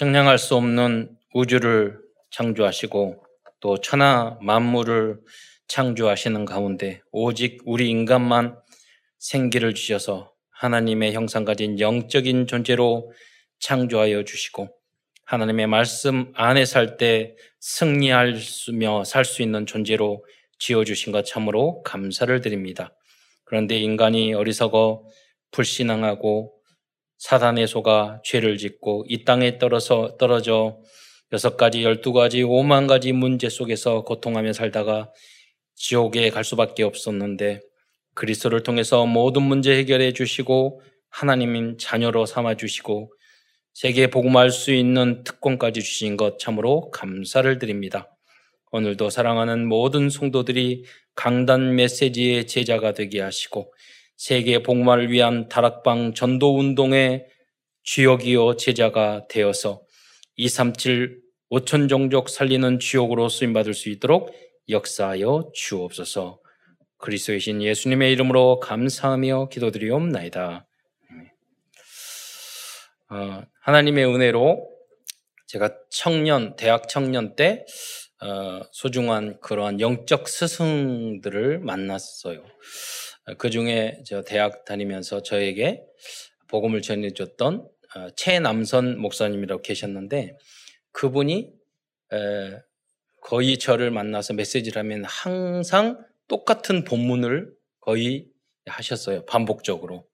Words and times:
측량할 0.00 0.38
수 0.38 0.54
없는 0.54 1.14
우주를 1.34 2.00
창조하시고 2.30 3.22
또 3.60 3.76
천하 3.82 4.38
만물을 4.40 5.20
창조하시는 5.68 6.46
가운데 6.46 7.02
오직 7.12 7.60
우리 7.66 7.90
인간만 7.90 8.56
생기를 9.18 9.74
주셔서 9.74 10.32
하나님의 10.52 11.12
형상 11.12 11.44
가진 11.44 11.78
영적인 11.78 12.46
존재로 12.46 13.12
창조하여 13.58 14.24
주시고 14.24 14.70
하나님의 15.26 15.66
말씀 15.66 16.32
안에 16.34 16.64
살 16.64 16.96
때 16.96 17.36
승리할 17.60 18.36
수며 18.36 19.04
살 19.04 19.26
수 19.26 19.42
있는 19.42 19.66
존재로 19.66 20.24
지어 20.58 20.82
주신 20.82 21.12
것 21.12 21.26
참으로 21.26 21.82
감사를 21.82 22.40
드립니다. 22.40 22.94
그런데 23.44 23.78
인간이 23.78 24.32
어리석어 24.32 25.04
불신앙하고 25.50 26.54
사단의 27.20 27.68
소가 27.68 28.22
죄를 28.24 28.56
짓고 28.56 29.04
이 29.06 29.24
땅에 29.24 29.58
떨어서 29.58 30.16
떨어져 30.16 30.78
여섯 31.32 31.58
가지, 31.58 31.84
열두 31.84 32.14
가지, 32.14 32.42
오만 32.42 32.86
가지 32.86 33.12
문제 33.12 33.50
속에서 33.50 34.04
고통하며 34.04 34.54
살다가 34.54 35.12
지옥에 35.74 36.30
갈 36.30 36.44
수밖에 36.44 36.82
없었는데 36.82 37.60
그리스도를 38.14 38.62
통해서 38.62 39.04
모든 39.04 39.42
문제 39.42 39.76
해결해 39.76 40.14
주시고 40.14 40.80
하나님인 41.10 41.76
자녀로 41.78 42.24
삼아 42.24 42.54
주시고 42.56 43.12
세계에 43.74 44.06
복음할 44.06 44.50
수 44.50 44.72
있는 44.72 45.22
특권까지 45.22 45.82
주신 45.82 46.16
것 46.16 46.38
참으로 46.38 46.90
감사를 46.90 47.58
드립니다. 47.58 48.16
오늘도 48.72 49.10
사랑하는 49.10 49.68
모든 49.68 50.08
성도들이 50.08 50.84
강단 51.16 51.74
메시지의 51.76 52.46
제자가 52.46 52.94
되게 52.94 53.20
하시고 53.20 53.72
세계 54.20 54.62
복음화를 54.62 55.10
위한 55.10 55.48
다락방 55.48 56.12
전도 56.12 56.58
운동의 56.58 57.24
주역이요 57.84 58.56
제자가 58.56 59.26
되어서 59.30 59.80
237 60.36 61.22
5천 61.50 61.88
종족 61.88 62.28
살리는 62.28 62.80
주역으로 62.80 63.30
쓰임 63.30 63.54
받을 63.54 63.72
수 63.72 63.88
있도록 63.88 64.34
역사하여 64.68 65.52
주옵소서. 65.54 66.38
그리스도의 66.98 67.40
신 67.40 67.62
예수님의 67.62 68.12
이름으로 68.12 68.60
감사하며 68.60 69.48
기도드리옵나이다. 69.48 70.66
어, 73.08 73.42
하나님의 73.62 74.04
은혜로 74.04 74.68
제가 75.46 75.74
청년, 75.88 76.56
대학 76.56 76.90
청년 76.90 77.36
때 77.36 77.64
어, 78.20 78.60
소중한 78.70 79.40
그러한 79.40 79.80
영적 79.80 80.28
스승들을 80.28 81.60
만났어요. 81.60 82.44
그 83.38 83.50
중에 83.50 84.02
저 84.06 84.22
대학 84.22 84.64
다니면서 84.64 85.22
저에게 85.22 85.82
복음을 86.48 86.82
전해줬던 86.82 87.68
어, 87.96 88.10
최남선 88.16 88.98
목사님이라고 88.98 89.62
계셨는데 89.62 90.36
그분이 90.92 91.50
에, 92.12 92.58
거의 93.22 93.58
저를 93.58 93.90
만나서 93.90 94.34
메시지를 94.34 94.80
하면 94.80 95.04
항상 95.04 96.04
똑같은 96.28 96.84
본문을 96.84 97.52
거의 97.80 98.28
하셨어요. 98.66 99.24
반복적으로. 99.26 100.06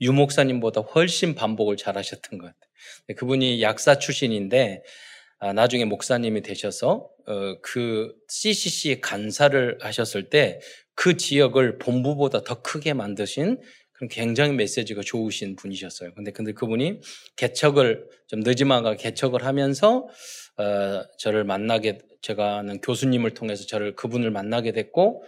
유 0.00 0.12
목사님보다 0.12 0.80
훨씬 0.80 1.34
반복을 1.34 1.76
잘 1.76 1.96
하셨던 1.96 2.38
것 2.38 2.46
같아요. 2.46 3.16
그분이 3.16 3.62
약사 3.62 3.98
출신인데 3.98 4.82
아, 5.38 5.52
나중에 5.52 5.86
목사님이 5.86 6.42
되셔서 6.42 7.08
어, 7.26 7.60
그 7.62 8.14
CCC 8.28 9.00
간사를 9.00 9.78
하셨을 9.80 10.28
때 10.28 10.60
그 10.94 11.16
지역을 11.16 11.78
본부보다 11.78 12.44
더 12.44 12.62
크게 12.62 12.92
만드신 12.94 13.58
그런 13.92 14.08
굉장히 14.08 14.52
메시지가 14.54 15.02
좋으신 15.04 15.56
분이셨어요. 15.56 16.14
근데 16.14 16.30
근데 16.30 16.52
그분이 16.52 17.00
개척을 17.36 18.06
좀 18.28 18.40
늦지막아 18.40 18.96
개척을 18.96 19.44
하면서 19.44 20.08
어, 20.56 21.04
저를 21.18 21.44
만나게 21.44 21.98
제가 22.22 22.58
아는 22.58 22.80
교수님을 22.80 23.34
통해서 23.34 23.66
저를 23.66 23.94
그분을 23.96 24.30
만나게 24.30 24.72
됐고 24.72 25.24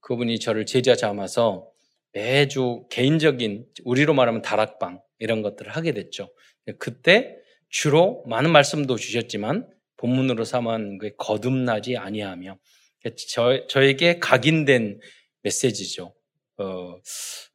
그분이 0.00 0.38
저를 0.38 0.66
제자 0.66 0.94
삼아서 0.94 1.68
매주 2.12 2.86
개인적인 2.90 3.66
우리로 3.84 4.14
말하면 4.14 4.42
다락방 4.42 5.00
이런 5.18 5.42
것들을 5.42 5.70
하게 5.72 5.92
됐죠. 5.92 6.32
그때 6.78 7.36
주로 7.68 8.22
많은 8.26 8.50
말씀도 8.52 8.96
주셨지만 8.96 9.68
본문으로 9.96 10.44
삼은 10.44 10.98
그 10.98 11.10
거듭나지 11.16 11.96
아니하며 11.96 12.58
저, 13.28 13.66
저에게 13.66 14.18
각인된 14.18 15.00
메시지죠. 15.42 16.14
어, 16.58 16.96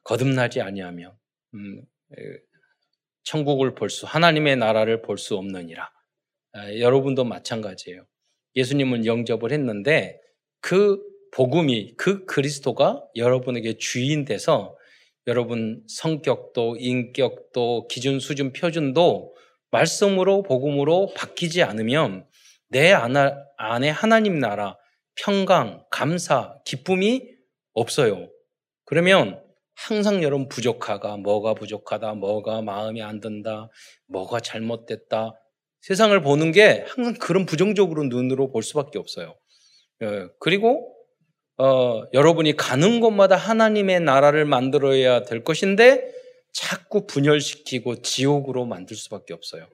거듭나지 0.04 0.60
아니하며 0.60 1.16
음, 1.54 1.82
천국을 3.24 3.74
볼 3.74 3.90
수, 3.90 4.06
하나님의 4.06 4.56
나라를 4.56 5.02
볼 5.02 5.18
수 5.18 5.36
없느니라. 5.36 5.90
아, 6.52 6.74
여러분도 6.78 7.24
마찬가지예요. 7.24 8.04
예수님은 8.56 9.06
영접을 9.06 9.52
했는데 9.52 10.20
그 10.60 11.00
복음이 11.32 11.94
그 11.96 12.24
그리스도가 12.26 13.04
여러분에게 13.14 13.76
주인 13.78 14.24
돼서 14.24 14.76
여러분 15.26 15.82
성격도 15.86 16.76
인격도 16.78 17.86
기준 17.88 18.18
수준 18.18 18.52
표준도 18.52 19.36
말씀으로 19.70 20.42
복음으로 20.42 21.12
바뀌지 21.14 21.62
않으면 21.62 22.26
내 22.68 22.92
안에 22.92 23.90
하나님 23.90 24.38
나라 24.40 24.76
평강 25.14 25.84
감사 25.90 26.56
기쁨이 26.64 27.28
없어요. 27.72 28.28
그러면 28.84 29.42
항상 29.74 30.22
여러분 30.22 30.48
부족하가 30.48 31.16
뭐가 31.16 31.54
부족하다 31.54 32.14
뭐가 32.14 32.62
마음에 32.62 33.02
안 33.02 33.20
든다 33.20 33.70
뭐가 34.06 34.40
잘못됐다 34.40 35.32
세상을 35.80 36.20
보는 36.20 36.52
게 36.52 36.84
항상 36.88 37.14
그런 37.14 37.46
부정적으로 37.46 38.04
눈으로 38.04 38.50
볼 38.52 38.62
수밖에 38.62 38.98
없어요. 38.98 39.34
예, 40.02 40.26
그리고 40.38 40.94
어, 41.56 42.02
여러분이 42.12 42.56
가는 42.56 43.00
곳마다 43.00 43.36
하나님의 43.36 44.00
나라를 44.00 44.44
만들어야 44.44 45.22
될 45.22 45.44
것인데 45.44 46.10
자꾸 46.52 47.06
분열시키고 47.06 48.02
지옥으로 48.02 48.64
만들 48.64 48.96
수밖에 48.96 49.34
없어요. 49.34 49.66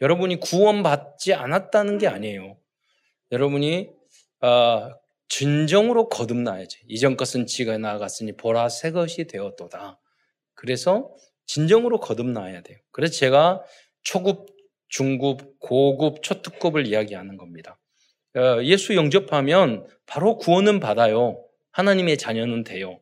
여러분이 0.00 0.40
구원받지 0.40 1.34
않았다는 1.34 1.98
게 1.98 2.08
아니에요. 2.08 2.56
여러분이 3.30 3.90
어, 4.44 4.90
진정으로 5.28 6.10
거듭나야지. 6.10 6.80
이전 6.86 7.16
것은 7.16 7.46
지가 7.46 7.78
나갔으니 7.78 8.36
보라 8.36 8.68
새 8.68 8.90
것이 8.90 9.24
되었도다. 9.24 9.98
그래서 10.54 11.10
진정으로 11.46 11.98
거듭나야 11.98 12.60
돼요. 12.60 12.78
그래서 12.92 13.14
제가 13.14 13.62
초급, 14.02 14.46
중급, 14.88 15.58
고급, 15.60 16.22
초특급을 16.22 16.86
이야기하는 16.86 17.38
겁니다. 17.38 17.80
어, 18.36 18.62
예수 18.64 18.94
영접하면 18.94 19.86
바로 20.04 20.36
구원은 20.36 20.78
받아요. 20.78 21.42
하나님의 21.72 22.18
자녀는 22.18 22.64
돼요. 22.64 23.00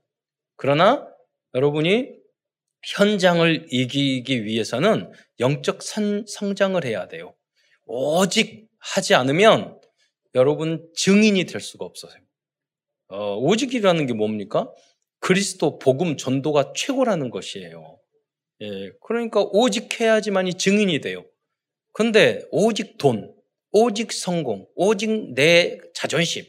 그러나 0.57 1.09
여러분이 1.55 2.09
현장을 2.85 3.67
이기기 3.69 4.45
위해서는 4.45 5.11
영적 5.41 5.83
선, 5.83 6.25
성장을 6.29 6.85
해야 6.85 7.09
돼요. 7.09 7.35
오직 7.85 8.69
하지 8.79 9.15
않으면 9.17 9.82
여러분 10.35 10.89
증인이 10.95 11.45
될 11.45 11.61
수가 11.61 11.85
없어요. 11.85 12.13
어, 13.09 13.37
오직이라는 13.37 14.07
게 14.07 14.15
뭡니까? 14.15 14.73
그리스도 15.21 15.79
복음 15.79 16.17
전도가 16.17 16.73
최고라는 16.75 17.31
것이에요. 17.31 17.99
예, 18.63 18.93
그러니까 19.03 19.43
오직 19.53 20.01
해야지만이 20.01 20.55
증인이 20.55 21.01
돼요. 21.01 21.25
근데 21.93 22.43
오직 22.51 22.97
돈, 22.97 23.35
오직 23.71 24.13
성공, 24.13 24.67
오직 24.75 25.35
내 25.35 25.79
자존심, 25.95 26.45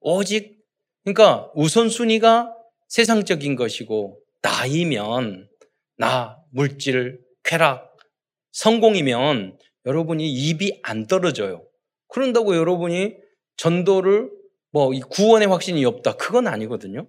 오직 0.00 0.58
그러니까 1.04 1.50
우선순위가 1.54 2.54
세상적인 2.88 3.56
것이고 3.56 4.20
나이면 4.42 5.48
나 5.96 6.38
물질 6.50 7.20
쾌락 7.44 7.96
성공이면 8.52 9.58
여러분이 9.86 10.28
입이 10.30 10.80
안 10.82 11.06
떨어져요. 11.06 11.64
그런다고 12.08 12.56
여러분이 12.56 13.16
전도를 13.58 14.30
뭐 14.70 14.88
구원의 14.90 15.48
확신이 15.48 15.84
없다 15.84 16.16
그건 16.16 16.46
아니거든요. 16.48 17.06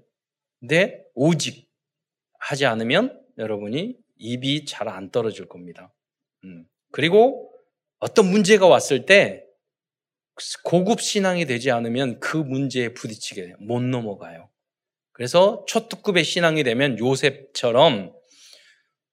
근데 0.60 1.04
오직 1.16 1.69
하지 2.40 2.66
않으면 2.66 3.19
여러분이 3.38 3.96
입이 4.18 4.66
잘 4.66 4.90
안 4.90 5.12
떨어질 5.12 5.48
겁니다. 5.48 5.94
음. 6.44 6.66
그리고 6.92 7.51
어떤 8.00 8.30
문제가 8.30 8.68
왔을 8.68 9.06
때 9.06 9.46
고급 10.63 11.01
신앙이 11.01 11.46
되지 11.46 11.72
않으면 11.72 12.19
그 12.19 12.38
문제에 12.38 12.94
부딪히게 12.94 13.44
돼요. 13.44 13.56
못 13.60 13.81
넘어가요. 13.81 14.50
그래서 15.12 15.66
초특급의 15.68 16.24
신앙이 16.24 16.63
되면 16.63 16.98
요셉처럼 16.98 18.13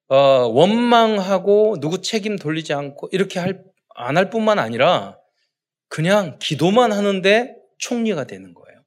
어, 0.08 0.16
원망하고 0.16 1.78
누구 1.80 2.00
책임 2.00 2.36
돌리지 2.36 2.72
않고 2.72 3.08
이렇게 3.12 3.40
할, 3.40 3.64
안 3.96 4.16
할 4.16 4.30
뿐만 4.30 4.58
아니라 4.60 5.18
그냥 5.88 6.38
기도만 6.38 6.92
하는데 6.92 7.56
총리가 7.78 8.24
되는 8.24 8.54
거예요. 8.54 8.82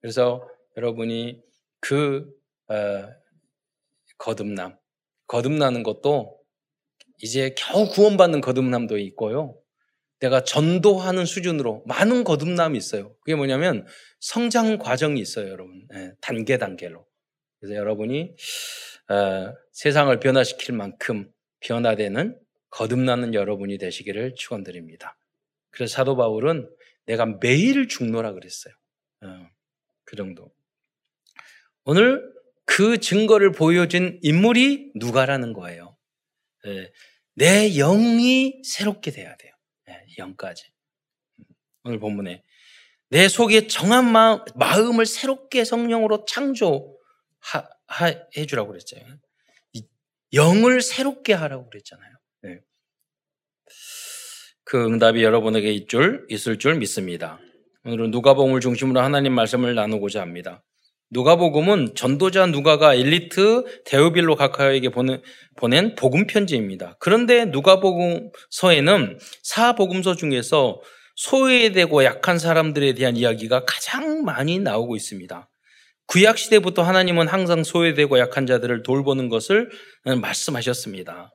그래서 0.00 0.48
여러분이 0.76 1.42
그 1.80 2.26
어, 2.68 3.08
거듭남, 4.18 4.76
거듭나는 5.26 5.82
것도 5.82 6.38
이제 7.22 7.54
겨우 7.56 7.88
구원받는 7.88 8.40
거듭남도 8.40 8.98
있고요. 8.98 9.56
내가 10.20 10.42
전도하는 10.42 11.26
수준으로 11.26 11.82
많은 11.86 12.24
거듭남이 12.24 12.78
있어요. 12.78 13.14
그게 13.20 13.34
뭐냐면 13.34 13.86
성장 14.20 14.78
과정이 14.78 15.20
있어요, 15.20 15.50
여러분. 15.50 15.86
네, 15.90 16.12
단계 16.20 16.56
단계로. 16.56 17.06
그래서 17.60 17.74
여러분이 17.74 18.34
어, 19.10 19.54
세상을 19.72 20.18
변화시킬 20.20 20.74
만큼 20.74 21.30
변화되는 21.60 22.38
거듭나는 22.70 23.34
여러분이 23.34 23.78
되시기를 23.78 24.34
축원드립니다. 24.34 25.16
그래서 25.74 25.94
사도 25.94 26.16
바울은 26.16 26.70
내가 27.06 27.26
매일 27.26 27.88
죽노라 27.88 28.32
그랬어요. 28.32 28.74
어, 29.22 29.48
그 30.04 30.16
정도. 30.16 30.54
오늘 31.84 32.32
그 32.64 32.98
증거를 32.98 33.52
보여준 33.52 34.18
인물이 34.22 34.92
누가라는 34.94 35.52
거예요. 35.52 35.96
네, 36.64 36.92
내 37.34 37.70
영이 37.74 38.62
새롭게 38.64 39.10
돼야 39.10 39.36
돼요. 39.36 39.52
네, 39.86 40.06
영까지. 40.16 40.72
오늘 41.82 41.98
본문에 41.98 42.42
내 43.10 43.28
속에 43.28 43.66
정한 43.66 44.10
마음, 44.10 44.40
마음 44.54 45.00
을 45.00 45.06
새롭게 45.06 45.64
성령으로 45.64 46.24
창조해 46.24 46.86
주라고 48.48 48.68
그랬잖아요. 48.68 49.18
영을 50.32 50.80
새롭게 50.80 51.32
하라고 51.32 51.68
그랬잖아요. 51.68 52.12
네. 52.42 52.60
그 54.64 54.84
응답이 54.84 55.22
여러분에게 55.22 55.72
있을 55.72 55.86
줄, 55.86 56.26
있을 56.30 56.58
줄 56.58 56.76
믿습니다. 56.76 57.38
오늘은 57.84 58.10
누가복음을 58.10 58.60
중심으로 58.60 59.00
하나님 59.00 59.34
말씀을 59.34 59.74
나누고자 59.74 60.20
합니다. 60.20 60.62
누가복음은 61.10 61.94
전도자 61.94 62.46
누가가 62.46 62.94
엘리트 62.94 63.82
데오빌로 63.84 64.36
가카에게 64.36 64.88
보낸, 64.88 65.22
보낸 65.56 65.94
복음 65.94 66.26
편지입니다. 66.26 66.96
그런데 66.98 67.44
누가복음서에는 67.44 69.18
사복음서 69.42 70.16
중에서 70.16 70.80
소외되고 71.16 72.02
약한 72.04 72.38
사람들에 72.38 72.94
대한 72.94 73.16
이야기가 73.16 73.64
가장 73.66 74.24
많이 74.24 74.58
나오고 74.58 74.96
있습니다. 74.96 75.48
구약 76.06 76.38
시대부터 76.38 76.82
하나님은 76.82 77.28
항상 77.28 77.62
소외되고 77.64 78.18
약한 78.18 78.46
자들을 78.46 78.82
돌보는 78.82 79.28
것을 79.28 79.70
말씀하셨습니다. 80.04 81.30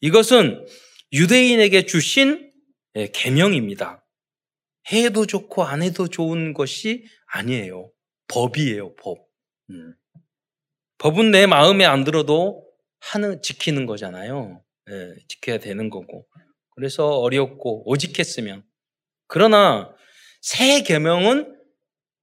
이것은 0.00 0.66
유대인에게 1.12 1.86
주신 1.86 2.38
예, 2.38 2.53
계명입니다. 3.12 4.04
해도 4.92 5.26
좋고 5.26 5.64
안 5.64 5.82
해도 5.82 6.08
좋은 6.08 6.52
것이 6.52 7.04
아니에요. 7.26 7.90
법이에요, 8.28 8.94
법. 8.96 9.26
음. 9.70 9.94
법은 10.98 11.30
내 11.30 11.46
마음에 11.46 11.84
안 11.84 12.04
들어도 12.04 12.64
하는 13.00 13.42
지키는 13.42 13.86
거잖아요. 13.86 14.62
예, 14.90 15.14
지켜야 15.28 15.58
되는 15.58 15.90
거고. 15.90 16.26
그래서 16.74 17.06
어렵고 17.18 17.88
오직했으면 17.88 18.64
그러나 19.26 19.94
새 20.40 20.82
계명은 20.82 21.54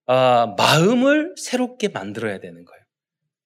아, 0.08 0.56
마음을 0.58 1.36
새롭게 1.38 1.88
만들어야 1.88 2.40
되는 2.40 2.66
거예요. 2.66 2.84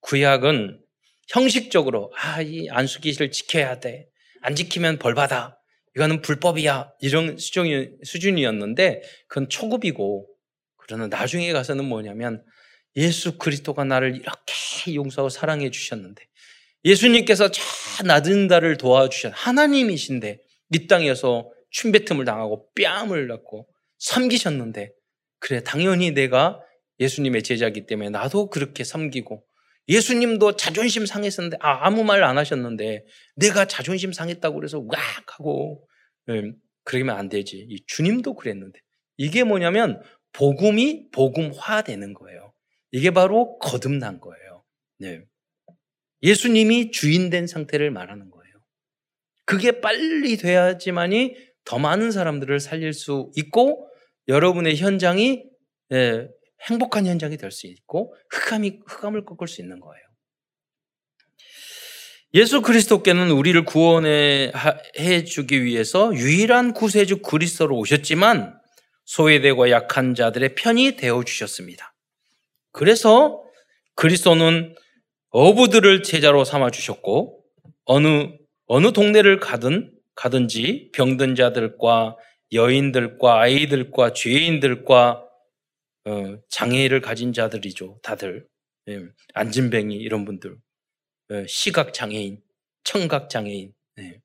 구약은 0.02 0.82
형식적으로 1.30 2.12
아, 2.16 2.42
이 2.42 2.70
안수기를 2.70 3.32
지켜야 3.32 3.80
돼. 3.80 4.08
안 4.42 4.56
지키면 4.56 5.00
벌 5.00 5.16
받아. 5.16 5.58
이거는 5.96 6.22
불법이야. 6.22 6.92
이런 7.00 7.38
수준이, 7.38 7.90
수준이었는데 8.04 9.02
그건 9.28 9.50
초급이고 9.50 10.28
그러나 10.78 11.08
나중에 11.08 11.52
가서는 11.54 11.86
뭐냐면 11.86 12.44
예수 12.96 13.38
그리스도가 13.38 13.84
나를 13.84 14.16
이렇게 14.16 14.94
용서하고 14.94 15.30
사랑해 15.30 15.72
주셨는데 15.72 16.24
예수님께서 16.84 17.50
저 17.50 17.62
낮은 18.04 18.48
자를 18.50 18.78
도와주셨 18.78 19.34
하나님이신데 19.36 20.40
이 20.74 20.88
땅에서 20.88 21.52
춤뱉음을 21.72 22.26
당하고 22.26 22.70
뺨을 22.76 23.28
낳고 23.28 23.68
섬기셨는데 23.98 24.92
그래 25.40 25.64
당연히 25.64 26.12
내가 26.12 26.60
예수님의 27.00 27.44
제자이기 27.44 27.86
때문에 27.86 28.10
나도 28.10 28.50
그렇게 28.50 28.84
섬기고 28.84 29.44
예수님도 29.88 30.56
자존심 30.56 31.06
상했었는데 31.06 31.58
아, 31.62 31.86
아무 31.86 32.04
말 32.04 32.24
안 32.24 32.38
하셨는데 32.38 33.06
내가 33.36 33.66
자존심 33.66 34.14
상했다고 34.14 34.56
그래서 34.56 34.80
왁 34.80 34.98
하고 35.40 35.88
음, 36.30 36.56
그러면 36.84 37.18
안 37.18 37.30
되지. 37.30 37.66
이 37.70 37.84
주님도 37.88 38.36
그랬는데 38.36 38.80
이게 39.18 39.44
뭐냐면 39.44 40.02
복음이 40.34 41.10
복음화되는 41.12 42.14
거예요. 42.14 42.54
이게 42.92 43.12
바로 43.12 43.58
거듭난 43.60 44.20
거예요. 44.20 44.64
네. 45.00 45.22
예수님이 46.24 46.92
주인 46.92 47.30
된 47.30 47.48
상태를 47.48 47.92
말하는 47.92 48.30
거예요. 48.30 48.56
그게 49.46 49.80
빨리 49.80 50.38
돼야지만이 50.38 51.36
더 51.66 51.78
많은 51.80 52.12
사람들을 52.12 52.60
살릴 52.60 52.94
수 52.94 53.32
있고 53.36 53.88
여러분의 54.28 54.78
현장이 54.78 55.44
예, 55.94 56.28
행복한 56.64 57.06
현장이 57.06 57.38
될 57.38 57.52
수 57.52 57.68
있고 57.68 58.16
흑암이 58.32 58.80
흑암을 58.88 59.26
꺾을 59.26 59.48
수 59.48 59.62
있는 59.62 59.80
거예요. 59.80 60.06
예수 62.34 62.62
그리스도께는 62.62 63.32
우리를 63.32 63.64
구원해 63.64 64.52
주기 65.26 65.64
위해서 65.64 66.14
유일한 66.14 66.74
구세주 66.74 67.22
그리스도로 67.22 67.78
오셨지만 67.78 68.60
소외되고 69.06 69.70
약한 69.70 70.16
자들의 70.16 70.56
편이 70.56 70.98
되어 70.98 71.24
주셨습니다. 71.24 71.94
그래서 72.72 73.42
그리스도는 73.96 74.76
어부들을 75.30 76.04
제자로 76.04 76.44
삼아 76.44 76.72
주셨고 76.72 77.42
어느 77.86 78.30
어느 78.68 78.92
동네를 78.92 79.40
가든 79.40 79.92
가든지 80.16 80.90
병든 80.94 81.36
자들과 81.36 82.18
여인들과 82.52 83.40
아이들과 83.42 84.12
죄인들과 84.14 85.12
어, 85.12 85.25
장애를 86.50 87.02
가진 87.02 87.34
자들이죠. 87.34 88.00
다들 88.04 88.48
예, 88.90 89.02
안진뱅이 89.34 89.96
이런 89.96 90.26
분들 90.26 90.58
예, 91.32 91.46
시각 91.48 91.94
장애인, 91.94 92.42
청각 92.84 93.30
장애인 93.30 93.74
예. 94.00 94.22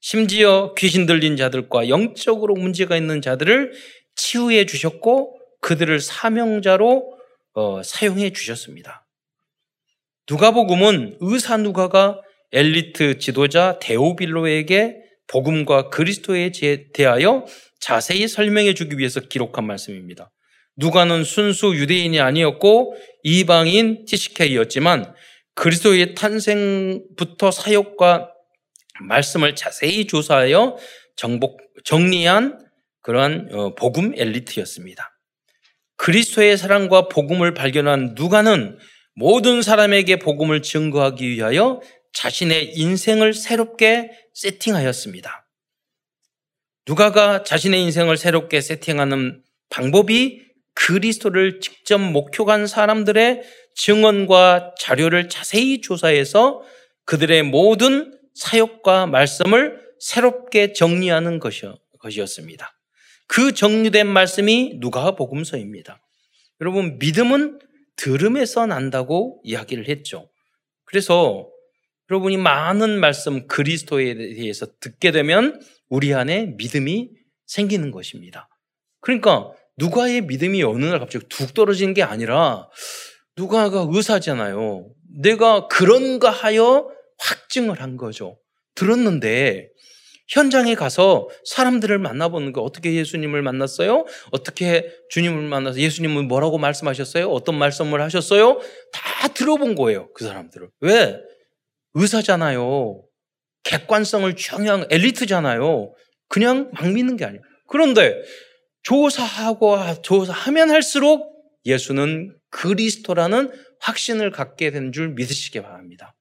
심지어 0.00 0.74
귀신 0.76 1.06
들린 1.06 1.36
자들과 1.36 1.88
영적으로 1.88 2.54
문제가 2.54 2.96
있는 2.96 3.20
자들을 3.20 3.72
치유해 4.14 4.64
주셨고 4.64 5.38
그들을 5.60 6.00
사명자로 6.00 7.18
어, 7.54 7.82
사용해 7.82 8.32
주셨습니다. 8.32 9.06
누가복음은 10.30 11.18
의사 11.20 11.56
누가가 11.56 12.20
엘리트 12.52 13.18
지도자 13.18 13.78
데오빌로에게 13.80 14.96
복음과 15.26 15.90
그리스도에 15.90 16.52
대하여 16.94 17.44
자세히 17.80 18.28
설명해 18.28 18.74
주기 18.74 18.98
위해서 18.98 19.20
기록한 19.20 19.66
말씀입니다. 19.66 20.30
누가는 20.78 21.24
순수 21.24 21.74
유대인이 21.74 22.18
아니었고 22.20 22.96
이방인 23.24 24.04
티시케이였지만 24.06 25.14
그리스도의 25.54 26.14
탄생부터 26.14 27.50
사역과 27.50 28.30
말씀을 29.00 29.54
자세히 29.56 30.06
조사하여 30.06 30.76
정복, 31.16 31.58
정리한 31.84 32.64
그러한 33.02 33.48
어, 33.52 33.74
복음 33.74 34.14
엘리트였습니다. 34.16 35.18
그리스도의 35.96 36.56
사랑과 36.56 37.08
복음을 37.08 37.54
발견한 37.54 38.14
누가는 38.14 38.78
모든 39.14 39.62
사람에게 39.62 40.20
복음을 40.20 40.62
증거하기 40.62 41.28
위하여 41.28 41.80
자신의 42.12 42.74
인생을 42.76 43.34
새롭게 43.34 44.12
세팅하였습니다. 44.34 45.48
누가가 46.86 47.42
자신의 47.42 47.82
인생을 47.82 48.16
새롭게 48.16 48.60
세팅하는 48.60 49.42
방법이 49.70 50.47
그리스도를 50.86 51.60
직접 51.60 51.98
목표한 51.98 52.66
사람들의 52.68 53.42
증언과 53.74 54.74
자료를 54.78 55.28
자세히 55.28 55.80
조사해서 55.80 56.62
그들의 57.04 57.42
모든 57.42 58.16
사역과 58.34 59.06
말씀을 59.06 59.80
새롭게 59.98 60.72
정리하는 60.72 61.40
것이었습니다. 61.98 62.72
그 63.26 63.52
정리된 63.52 64.06
말씀이 64.06 64.78
누가 64.80 65.16
복음서입니다. 65.16 66.00
여러분 66.60 66.98
믿음은 66.98 67.58
들음에서 67.96 68.66
난다고 68.66 69.40
이야기를 69.42 69.88
했죠. 69.88 70.30
그래서 70.84 71.48
여러분이 72.10 72.36
많은 72.36 73.00
말씀 73.00 73.46
그리스도에 73.48 74.14
대해서 74.14 74.66
듣게 74.80 75.10
되면 75.10 75.60
우리 75.88 76.14
안에 76.14 76.54
믿음이 76.56 77.10
생기는 77.46 77.90
것입니다. 77.90 78.48
그러니까 79.00 79.52
누가의 79.78 80.22
믿음이 80.22 80.62
어느 80.62 80.84
날 80.84 80.98
갑자기 80.98 81.24
툭 81.28 81.54
떨어지는 81.54 81.94
게 81.94 82.02
아니라 82.02 82.68
누가가 83.36 83.86
의사잖아요. 83.88 84.88
내가 85.22 85.68
그런가 85.68 86.30
하여 86.30 86.88
확증을 87.18 87.80
한 87.80 87.96
거죠. 87.96 88.38
들었는데 88.74 89.68
현장에 90.28 90.74
가서 90.74 91.28
사람들을 91.44 91.98
만나보는 91.98 92.52
거 92.52 92.60
어떻게 92.60 92.92
예수님을 92.94 93.40
만났어요? 93.42 94.04
어떻게 94.30 94.90
주님을 95.10 95.42
만나서 95.48 95.78
예수님은 95.78 96.28
뭐라고 96.28 96.58
말씀하셨어요? 96.58 97.30
어떤 97.30 97.56
말씀을 97.56 98.02
하셨어요? 98.02 98.60
다 98.92 99.28
들어본 99.28 99.74
거예요. 99.74 100.12
그 100.12 100.24
사람들을. 100.24 100.68
왜? 100.80 101.18
의사잖아요. 101.94 103.02
객관성을 103.64 104.34
중요한 104.36 104.86
엘리트잖아요. 104.90 105.94
그냥 106.28 106.70
막 106.74 106.92
믿는 106.92 107.16
게 107.16 107.24
아니에요. 107.24 107.42
그런데 107.66 108.14
조사하고 108.82 110.02
조사하면 110.02 110.70
할수록 110.70 111.34
예수는 111.64 112.36
그리스도라는 112.50 113.52
확신을 113.80 114.30
갖게 114.30 114.70
된줄 114.70 115.10
믿으시기 115.10 115.60
바랍니다. 115.60 116.14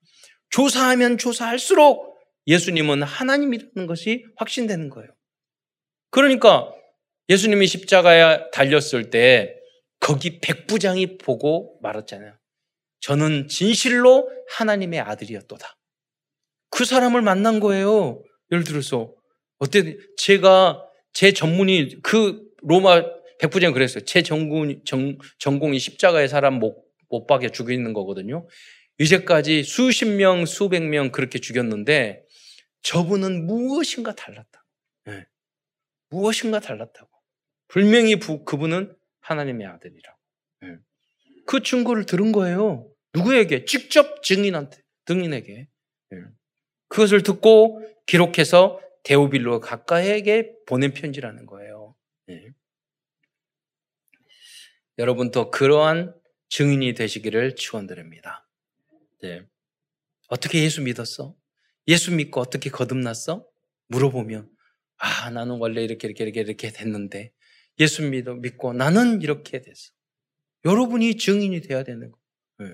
조사하면 0.49 1.17
조사할수록 1.17 2.17
예수님은 2.47 3.03
하나님이라는 3.03 3.87
것이 3.87 4.25
확신되는 4.37 4.89
거예요. 4.89 5.09
그러니까 6.11 6.71
예수님이 7.29 7.67
십자가에 7.67 8.49
달렸을 8.51 9.09
때 9.09 9.55
거기 9.99 10.39
백부장이 10.39 11.17
보고 11.17 11.77
말했잖아요. 11.81 12.37
저는 13.01 13.47
진실로 13.47 14.29
하나님의 14.51 14.99
아들이었도다. 15.01 15.77
그 16.69 16.85
사람을 16.85 17.21
만난 17.21 17.59
거예요. 17.59 18.23
예를 18.51 18.63
들어서 18.63 19.13
어때 19.59 19.97
제가 20.17 20.83
제 21.13 21.33
전문이 21.33 22.01
그 22.01 22.46
로마 22.67 23.03
백부장 23.39 23.71
그랬어요. 23.71 24.03
제 24.03 24.21
전공 24.21 24.83
전, 24.83 25.17
전공이 25.39 25.79
십자가의 25.79 26.27
사람 26.27 26.55
못, 26.55 26.83
못 27.09 27.25
박여 27.25 27.49
죽이는 27.49 27.93
거거든요. 27.93 28.47
이제까지 28.99 29.63
수십 29.63 30.05
명, 30.05 30.45
수백 30.45 30.83
명 30.83 31.11
그렇게 31.11 31.39
죽였는데 31.39 32.25
저분은 32.81 33.45
무엇인가 33.45 34.15
달랐다. 34.15 34.65
네. 35.05 35.25
무엇인가 36.09 36.59
달랐다고. 36.59 37.09
분명히 37.67 38.17
부, 38.17 38.43
그분은 38.43 38.95
하나님의 39.21 39.67
아들이라고. 39.67 40.17
네. 40.61 40.75
그 41.45 41.61
증거를 41.61 42.05
들은 42.05 42.31
거예요. 42.31 42.89
누구에게? 43.13 43.65
직접 43.65 44.23
증인한테, 44.23 44.77
등인에게. 45.05 45.67
네. 46.09 46.17
그것을 46.89 47.23
듣고 47.23 47.81
기록해서 48.05 48.79
데오빌로 49.03 49.59
가까이에게 49.59 50.53
보낸 50.65 50.93
편지라는 50.93 51.45
거예요. 51.45 51.95
네. 52.27 52.51
여러분도 54.97 55.51
그러한 55.51 56.13
증인이 56.49 56.93
되시기를 56.93 57.55
축원드립니다. 57.55 58.47
네. 59.21 59.45
어떻게 60.27 60.63
예수 60.63 60.81
믿었어? 60.81 61.35
예수 61.87 62.13
믿고 62.13 62.41
어떻게 62.41 62.69
거듭났어? 62.69 63.45
물어보면 63.87 64.49
아 64.97 65.29
나는 65.29 65.57
원래 65.59 65.83
이렇게 65.83 66.07
이렇게 66.07 66.23
이렇게 66.23 66.41
이렇게 66.41 66.71
됐는데 66.71 67.31
예수 67.79 68.03
믿어 68.03 68.35
믿고 68.35 68.73
나는 68.73 69.21
이렇게 69.21 69.61
됐어. 69.61 69.91
여러분이 70.65 71.17
증인이 71.17 71.61
돼야 71.61 71.83
되는 71.83 72.11
거. 72.11 72.17
네. 72.59 72.73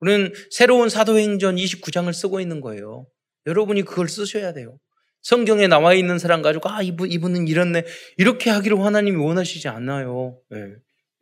우리는 0.00 0.32
새로운 0.50 0.88
사도행전 0.88 1.56
29장을 1.56 2.12
쓰고 2.12 2.40
있는 2.40 2.60
거예요. 2.60 3.06
여러분이 3.46 3.82
그걸 3.82 4.08
쓰셔야 4.08 4.52
돼요. 4.52 4.78
성경에 5.22 5.66
나와 5.68 5.94
있는 5.94 6.18
사람 6.18 6.42
가지고 6.42 6.68
아 6.68 6.82
이분 6.82 7.10
이분은 7.10 7.48
이렇네 7.48 7.84
이렇게 8.18 8.50
하기를 8.50 8.80
하나님이 8.80 9.16
원하시지 9.16 9.68
않나요? 9.68 10.38
네. 10.50 10.74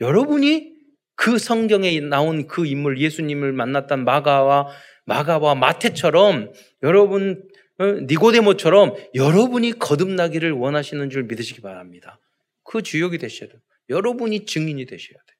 여러분이 0.03 0.73
그 1.15 1.39
성경에 1.39 1.99
나온 2.01 2.49
그 2.49 2.67
인물 2.67 2.99
예수님을 2.99 3.53
만났던 3.53 4.05
마가와 4.05 4.69
마가와 5.05 5.55
마태처럼 5.55 6.53
여러분 6.83 7.43
어, 7.79 7.85
니고데모처럼 7.85 8.97
여러분이 9.15 9.79
거듭나기를 9.79 10.53
원하시는 10.53 11.09
줄 11.11 11.25
믿으시기 11.25 11.61
바랍니다. 11.61 12.19
그 12.65 12.83
주역이 12.83 13.19
되셔야 13.19 13.49
돼요. 13.49 13.61
여러분이 13.89 14.45
증인이 14.45 14.85
되셔야 14.87 15.17
돼요. 15.17 15.37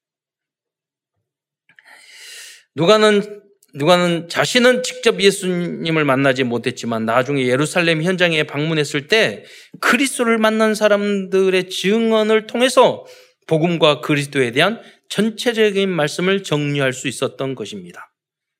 누가는 2.75 3.43
누가는 3.75 4.29
자신은 4.29 4.83
직접 4.83 5.21
예수님을 5.21 6.05
만나지 6.05 6.45
못했지만 6.45 7.07
나중에 7.07 7.47
예루살렘 7.47 8.03
현장에 8.03 8.43
방문했을 8.45 9.09
때 9.09 9.45
그리스도를 9.81 10.37
만난 10.39 10.75
사람들의 10.75 11.71
증언을 11.71 12.47
통해서 12.47 13.07
복음과 13.47 14.01
그리스도에 14.01 14.53
대한 14.53 14.81
전체적인 15.09 15.89
말씀을 15.91 16.43
정리할 16.43 16.93
수 16.93 17.09
있었던 17.09 17.55
것입니다. 17.55 18.13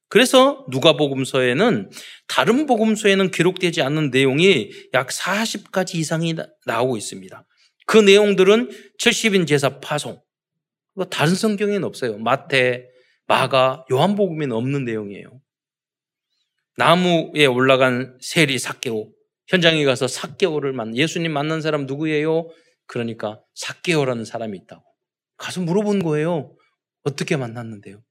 그래서 0.09 0.67
누가복음서에는 0.69 1.91
다른 2.29 2.67
복음서에는 2.67 3.31
기록되지 3.31 3.81
않는 3.81 4.11
내용이 4.11 4.71
약 4.93 5.09
40가지 5.09 5.95
이상이 5.95 6.35
나오고 6.67 6.99
있습니다. 6.99 7.47
그 7.87 7.97
내용들은 7.97 8.71
70인 8.99 9.47
제사 9.47 9.81
파송. 9.81 10.21
다른 11.09 11.35
성경에는 11.35 11.85
없어요. 11.85 12.19
마태, 12.19 12.87
마가, 13.27 13.87
요한복음에는 13.91 14.55
없는 14.55 14.85
내용이에요. 14.85 15.41
나무에 16.77 17.47
올라간 17.47 18.19
세리 18.21 18.59
사개오. 18.59 19.11
현장에 19.49 19.85
가서 19.85 20.09
사개오를 20.09 20.73
만 20.73 20.97
예수님 20.97 21.33
만난 21.33 21.61
사람 21.61 21.87
누구예요? 21.87 22.51
그러니까 22.93 23.41
사개오라는 23.55 24.27
사람이 24.27 24.59
있다고. 24.59 24.85
가서 25.39 25.63
물어본 25.63 26.03
거예요. 26.03 26.55
어떻게 27.05 27.39
만났는데요? 27.39 28.03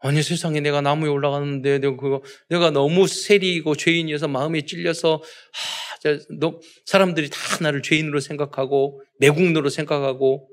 아니 0.00 0.24
세상에 0.24 0.58
내가 0.58 0.80
나무에 0.80 1.08
올라갔는데 1.08 1.78
내가 1.78 1.96
그거 1.96 2.22
내가 2.48 2.70
너무 2.70 3.06
세리고 3.06 3.76
죄인이어서 3.76 4.26
마음에 4.26 4.62
찔려서 4.62 5.22
하, 5.22 5.98
저, 6.02 6.18
너, 6.36 6.58
사람들이 6.84 7.30
다 7.30 7.38
나를 7.62 7.80
죄인으로 7.80 8.18
생각하고 8.18 9.02
내국노로 9.20 9.68
생각하고 9.68 10.48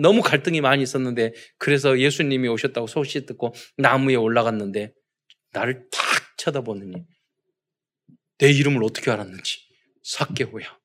너무 0.00 0.20
갈등이 0.20 0.60
많이 0.60 0.82
있었는데 0.82 1.34
그래서 1.58 2.00
예수님이 2.00 2.48
오셨다고 2.48 2.88
소식 2.88 3.26
듣고 3.26 3.54
나무에 3.76 4.16
올라갔는데 4.16 4.92
나를 5.52 5.86
탁 5.92 6.02
쳐다보느니 6.36 7.04
내 8.38 8.50
이름을 8.50 8.82
어떻게 8.82 9.12
알았는지 9.12 9.58
사개호야. 10.02 10.78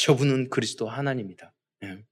예. 0.00 0.06
저분은 0.06 0.50
그리스도 0.50 0.88
하나님이다. 0.88 1.52
예. 1.84 2.04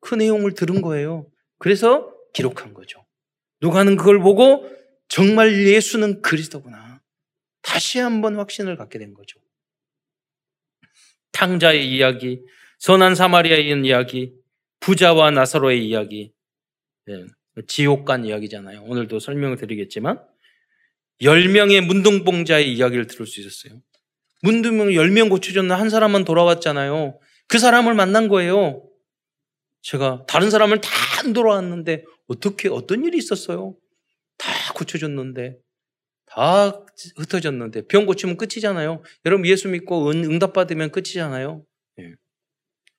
그 0.00 0.14
내용을 0.14 0.54
들은 0.54 0.82
거예요. 0.82 1.30
그래서 1.58 2.12
기록한 2.32 2.74
거죠. 2.74 3.04
누가는 3.60 3.96
그걸 3.96 4.20
보고 4.20 4.68
정말 5.08 5.66
예수는 5.66 6.22
그리스도구나. 6.22 7.00
다시 7.62 7.98
한번 7.98 8.36
확신을 8.36 8.76
갖게 8.76 8.98
된 8.98 9.14
거죠. 9.14 9.40
탕자의 11.32 11.90
이야기, 11.90 12.42
선한 12.78 13.14
사마리아인 13.14 13.84
이야기, 13.84 14.34
부자와 14.80 15.30
나사로의 15.30 15.86
이야기, 15.86 16.32
예, 17.08 17.26
지옥 17.66 18.04
간 18.04 18.24
이야기잖아요. 18.24 18.82
오늘도 18.84 19.18
설명을 19.18 19.56
드리겠지만, 19.56 20.22
10명의 21.20 21.80
문둥봉자의 21.84 22.72
이야기를 22.72 23.06
들을 23.06 23.26
수 23.26 23.40
있었어요. 23.40 23.80
문둥봉 24.42 24.88
10명 24.88 25.30
고쳐줬는 25.30 25.74
한 25.74 25.90
사람만 25.90 26.24
돌아왔잖아요. 26.24 27.18
그 27.48 27.58
사람을 27.58 27.94
만난 27.94 28.28
거예요. 28.28 28.82
제가 29.82 30.24
다른 30.26 30.50
사람을 30.50 30.80
다 30.80 31.06
안 31.26 31.32
돌아왔는데 31.32 32.04
어떻게 32.28 32.68
어떤 32.68 33.04
일이 33.04 33.18
있었어요? 33.18 33.76
다 34.38 34.52
고쳐줬는데 34.74 35.58
다 36.26 36.84
흩어졌는데 37.16 37.86
병 37.86 38.06
고치면 38.06 38.36
끝이잖아요. 38.36 39.02
여러분 39.24 39.46
예수 39.46 39.68
믿고 39.68 40.10
응답 40.10 40.52
받으면 40.52 40.90
끝이잖아요. 40.90 41.64
예. 42.00 42.14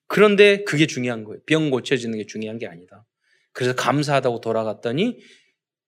그런데 0.08 0.64
그게 0.64 0.88
중요한 0.88 1.24
거예요. 1.24 1.40
병 1.46 1.70
고쳐지는 1.70 2.18
게 2.18 2.26
중요한 2.26 2.58
게 2.58 2.68
아니다. 2.68 3.06
그래서 3.52 3.76
감사하다고 3.76 4.42
돌아갔더니 4.42 5.20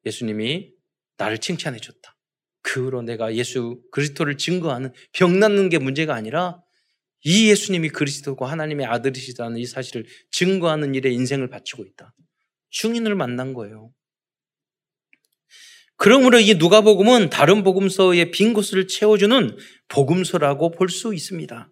예수님이 0.06 0.72
나를 1.18 1.38
칭찬해 1.40 1.80
줬다. 1.80 2.16
그로 2.62 3.02
내가 3.02 3.34
예수 3.36 3.82
그리스도를 3.92 4.38
증거하는 4.38 4.94
병 5.14 5.40
낫는 5.40 5.70
게 5.70 5.78
문제가 5.80 6.14
아니라 6.14 6.62
이 7.24 7.50
예수님이 7.50 7.90
그리스도고 7.90 8.46
하나님의 8.46 8.86
아들이시다는 8.86 9.58
이 9.58 9.66
사실을 9.66 10.06
증거하는 10.32 10.96
일에 10.96 11.12
인생을 11.12 11.50
바치고 11.50 11.84
있다. 11.84 12.14
증인을 12.72 13.16
만난 13.16 13.54
거예요. 13.54 13.92
그러므로 15.98 16.40
이 16.40 16.54
누가복음은 16.56 17.30
다른 17.30 17.64
복음서의 17.64 18.32
빈 18.32 18.54
곳을 18.54 18.88
채워주는 18.88 19.58
복음서라고 19.90 20.72
볼 20.72 20.88
수 20.90 21.14
있습니다. 21.14 21.70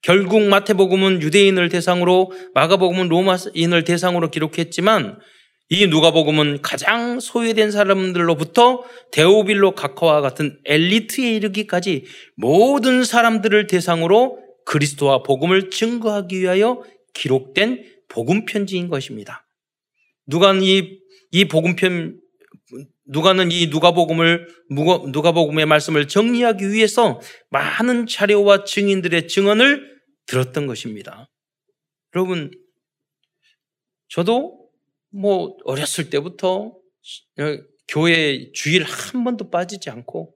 결국 0.00 0.42
마태복음은 0.42 1.22
유대인을 1.22 1.68
대상으로 1.68 2.32
마가복음은 2.54 3.08
로마인을 3.08 3.84
대상으로 3.84 4.30
기록했지만 4.30 5.20
이 5.68 5.86
누가복음은 5.86 6.62
가장 6.62 7.20
소외된 7.20 7.70
사람들로부터 7.70 8.84
데오빌로 9.12 9.74
각화와 9.74 10.20
같은 10.20 10.58
엘리트에 10.64 11.34
이르기까지 11.36 12.04
모든 12.36 13.04
사람들을 13.04 13.68
대상으로 13.68 14.41
그리스도와 14.64 15.22
복음을 15.22 15.70
증거하기 15.70 16.40
위하여 16.40 16.82
기록된 17.14 17.84
복음 18.08 18.44
편지인 18.44 18.88
것입니다. 18.88 19.46
누가는 20.26 20.62
이, 20.62 21.00
이 21.30 21.44
복음 21.46 21.76
편, 21.76 22.20
누가는 23.06 23.50
이 23.50 23.66
누가복음을, 23.66 24.48
누가복음의 24.70 25.66
말씀을 25.66 26.08
정리하기 26.08 26.70
위해서 26.70 27.20
많은 27.50 28.06
자료와 28.06 28.64
증인들의 28.64 29.28
증언을 29.28 30.00
들었던 30.26 30.66
것입니다. 30.66 31.28
여러분, 32.14 32.50
저도 34.08 34.68
뭐 35.10 35.56
어렸을 35.64 36.10
때부터 36.10 36.74
교회 37.88 38.50
주일 38.52 38.84
한 38.84 39.24
번도 39.24 39.50
빠지지 39.50 39.90
않고 39.90 40.34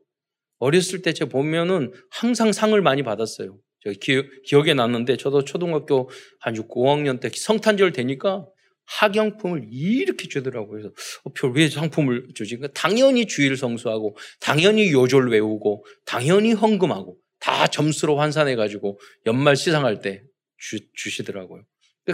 어렸을 0.59 1.02
때 1.02 1.12
제가 1.12 1.30
보면은 1.30 1.92
항상 2.11 2.52
상을 2.52 2.80
많이 2.80 3.02
받았어요. 3.02 3.59
저 3.87 3.93
기, 3.93 4.23
기억 4.45 4.66
에 4.66 4.75
났는데 4.75 5.16
저도 5.16 5.45
초등학교 5.45 6.11
한 6.40 6.57
6, 6.57 6.69
5학년 6.69 7.21
때 7.21 7.31
성탄절 7.33 7.93
되니까 7.93 8.47
학용품을 8.87 9.69
이렇게 9.71 10.28
주더라고요. 10.28 10.71
그래서 10.71 10.88
어, 11.25 11.33
별왜 11.33 11.69
상품을 11.69 12.28
주지? 12.35 12.57
그러니까 12.57 12.81
당연히 12.81 13.26
주일 13.26 13.57
성수하고 13.57 14.16
당연히 14.40 14.93
요절 14.93 15.31
외우고 15.31 15.85
당연히 16.05 16.52
헌금하고 16.52 17.16
다 17.38 17.69
점수로 17.69 18.19
환산해가지고 18.19 18.99
연말 19.26 19.55
시상할 19.55 20.00
때 20.00 20.23
주, 20.59 20.81
주시더라고요. 20.95 21.62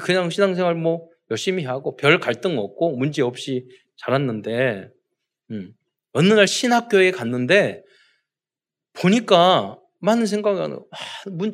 그냥 0.03 0.29
신앙생활 0.29 0.75
뭐 0.75 1.09
열심히 1.31 1.65
하고 1.65 1.97
별 1.97 2.21
갈등 2.21 2.59
없고 2.59 2.97
문제 2.97 3.23
없이 3.23 3.67
자랐는데 3.97 4.89
음, 5.51 5.73
어느 6.13 6.33
날 6.35 6.47
신학교에 6.47 7.13
갔는데 7.13 7.83
보니까 8.95 9.79
많은 10.03 10.27
생각은 10.27 10.73
아, 10.91 10.97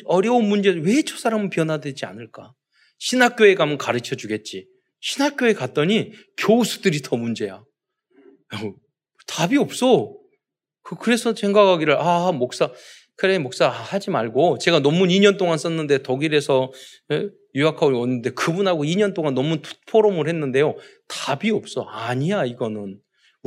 어려운 0.06 0.48
문제 0.48 0.70
왜 0.70 1.02
저 1.02 1.16
사람은 1.16 1.50
변화되지 1.50 2.06
않을까? 2.06 2.52
신학교에 2.98 3.54
가면 3.54 3.78
가르쳐 3.78 4.16
주겠지. 4.16 4.66
신학교에 5.00 5.52
갔더니 5.52 6.12
교수들이 6.36 7.00
더 7.02 7.16
문제야. 7.16 7.62
답이 9.26 9.56
없어. 9.58 10.14
그, 10.82 10.96
그래서 10.96 11.34
생각하기를 11.34 11.96
아 12.00 12.32
목사 12.32 12.72
그래 13.16 13.38
목사 13.38 13.68
하지 13.68 14.10
말고 14.10 14.58
제가 14.58 14.80
논문 14.80 15.08
2년 15.10 15.36
동안 15.38 15.58
썼는데 15.58 15.98
독일에서 16.02 16.72
예? 17.12 17.28
유학하고 17.54 18.00
왔는데 18.00 18.30
그분하고 18.30 18.84
2년 18.84 19.14
동안 19.14 19.34
논문 19.34 19.60
포럼을 19.86 20.28
했는데요. 20.28 20.76
답이 21.08 21.50
없어. 21.50 21.82
아니야 21.82 22.44
이거는 22.44 22.98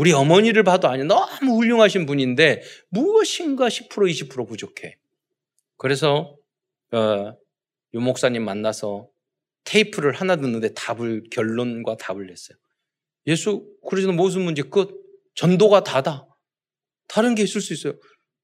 우리 0.02 0.14
어머니를 0.14 0.64
봐도 0.64 0.88
아니야. 0.88 1.06
너무 1.06 1.58
훌륭하신 1.58 2.08
분인데 2.08 2.64
무엇인가 2.90 3.68
10% 3.68 3.88
20% 3.88 4.48
부족해. 4.48 4.98
그래서 5.78 6.36
어, 6.92 7.38
유 7.94 8.00
목사님 8.00 8.44
만나서 8.44 9.08
테이프를 9.64 10.14
하나 10.14 10.38
듣는데 10.38 10.74
답을 10.74 11.26
결론과 11.32 11.98
답을 11.98 12.26
냈어요. 12.26 12.58
예수 13.28 13.68
그리스도 13.88 14.12
무슨 14.12 14.42
문제 14.42 14.64
끝. 14.64 14.90
전도가 15.36 15.84
다다. 15.84 16.28
다른 17.08 17.36
게 17.36 17.44
있을 17.44 17.62
수 17.62 17.72
있어요. 17.72 17.94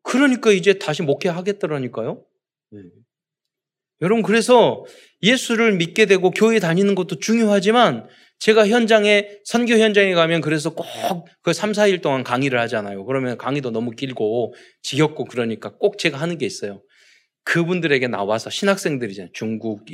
그러니까 0.03 0.51
이제 0.51 0.77
다시 0.77 1.01
목회하겠더라니까요. 1.01 2.23
네. 2.69 2.81
여러분 4.03 4.21
그래서 4.21 4.85
예수를 5.23 5.75
믿게 5.77 6.05
되고 6.05 6.29
교회 6.29 6.59
다니는 6.59 6.93
것도 6.93 7.17
중요하지만 7.17 8.07
제가 8.39 8.67
현장에 8.67 9.29
선교 9.45 9.75
현장에 9.75 10.13
가면 10.13 10.41
그래서 10.41 10.73
꼭 10.73 10.85
그 11.41 11.53
3, 11.53 11.71
4일 11.71 12.01
동안 12.01 12.23
강의를 12.23 12.59
하잖아요. 12.61 13.05
그러면 13.05 13.37
강의도 13.37 13.71
너무 13.71 13.91
길고 13.91 14.53
지겹고 14.81 15.25
그러니까 15.25 15.77
꼭 15.77 15.97
제가 15.97 16.17
하는 16.17 16.37
게 16.37 16.45
있어요. 16.45 16.83
그분들에게 17.45 18.07
나와서 18.09 18.49
신학생들이잖아요. 18.49 19.31
중국, 19.33 19.85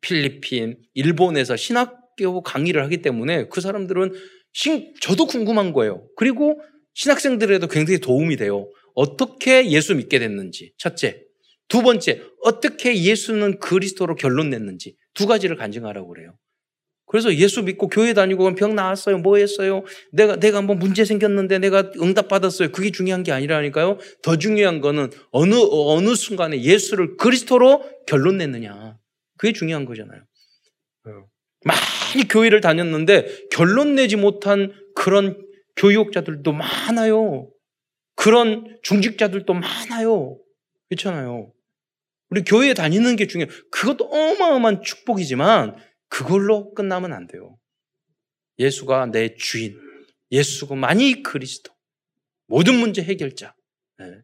필리핀, 0.00 0.78
일본에서 0.94 1.56
신학교 1.56 2.42
강의를 2.42 2.82
하기 2.84 3.02
때문에 3.02 3.46
그 3.48 3.60
사람들은 3.60 4.12
신, 4.52 4.92
저도 5.00 5.26
궁금한 5.26 5.72
거예요. 5.72 6.08
그리고 6.16 6.60
신학생들에도 6.94 7.68
굉장히 7.68 8.00
도움이 8.00 8.36
돼요. 8.36 8.68
어떻게 8.94 9.70
예수 9.70 9.94
믿게 9.94 10.18
됐는지. 10.18 10.72
첫째. 10.78 11.22
두 11.68 11.82
번째, 11.82 12.22
어떻게 12.42 13.00
예수는 13.00 13.60
그리스도로 13.60 14.16
결론 14.16 14.50
냈는지. 14.50 14.96
두 15.14 15.26
가지를 15.26 15.56
간증하라고 15.56 16.08
그래요. 16.08 16.36
그래서 17.06 17.32
예수 17.34 17.62
믿고 17.62 17.88
교회 17.88 18.12
다니고 18.14 18.54
병 18.56 18.74
나았어요. 18.74 19.18
뭐 19.18 19.36
했어요? 19.36 19.84
내가, 20.12 20.36
내가 20.36 20.60
뭐 20.60 20.74
문제 20.74 21.04
생겼는데 21.04 21.60
내가 21.60 21.92
응답 22.02 22.28
받았어요. 22.28 22.72
그게 22.72 22.90
중요한 22.90 23.22
게 23.22 23.32
아니라니까요. 23.32 23.98
더 24.22 24.36
중요한 24.36 24.80
거는 24.80 25.10
어느, 25.30 25.54
어느 25.54 26.14
순간에 26.14 26.60
예수를 26.60 27.16
그리스도로 27.16 27.84
결론 28.06 28.38
냈느냐. 28.38 28.98
그게 29.38 29.52
중요한 29.52 29.84
거잖아요. 29.84 30.20
많이 31.64 32.28
교회를 32.28 32.60
다녔는데 32.60 33.48
결론 33.50 33.94
내지 33.94 34.16
못한 34.16 34.72
그런 34.94 35.40
교육자들도 35.76 36.52
많아요. 36.52 37.50
그런 38.16 38.78
중직자들도 38.82 39.52
많아요. 39.52 40.38
그렇잖아요. 40.88 41.52
우리 42.30 42.42
교회에 42.42 42.74
다니는 42.74 43.14
게 43.16 43.26
중요해요. 43.26 43.52
그것도 43.70 44.06
어마어마한 44.06 44.82
축복이지만 44.82 45.76
그걸로 46.08 46.72
끝나면 46.74 47.12
안 47.12 47.26
돼요. 47.26 47.58
예수가 48.58 49.06
내 49.06 49.34
주인, 49.34 49.78
예수가많이 50.30 51.22
그리스도, 51.22 51.72
모든 52.46 52.74
문제 52.74 53.02
해결자. 53.02 53.54
네. 53.98 54.22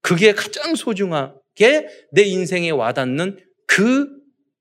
그게 0.00 0.32
가장 0.32 0.74
소중하게 0.74 1.88
내 2.12 2.22
인생에 2.22 2.70
와닿는 2.70 3.38
그 3.66 4.08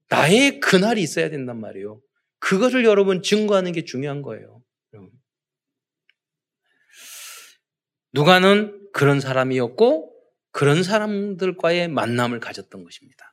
나의 0.09 0.59
그날이 0.59 1.01
있어야 1.01 1.29
된단 1.29 1.59
말이에요. 1.59 2.01
그것을 2.39 2.83
여러분 2.83 3.21
증거하는 3.21 3.71
게 3.71 3.83
중요한 3.85 4.21
거예요. 4.21 4.61
누가는 8.13 8.89
그런 8.91 9.19
사람이었고 9.19 10.15
그런 10.51 10.83
사람들과의 10.83 11.89
만남을 11.89 12.39
가졌던 12.39 12.83
것입니다. 12.83 13.28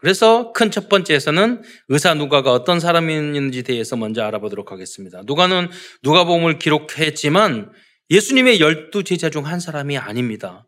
그래서 0.00 0.52
큰 0.52 0.70
첫 0.70 0.88
번째에서는 0.88 1.62
의사 1.88 2.14
누가가 2.14 2.52
어떤 2.52 2.78
사람인지 2.80 3.62
대해서 3.64 3.96
먼저 3.96 4.22
알아보도록 4.22 4.70
하겠습니다. 4.72 5.22
누가는 5.24 5.68
누가복음을 6.04 6.58
기록했지만 6.58 7.72
예수님의 8.10 8.60
열두 8.60 9.02
제자 9.04 9.28
중 9.30 9.44
한 9.44 9.60
사람이 9.60 9.98
아닙니다. 9.98 10.66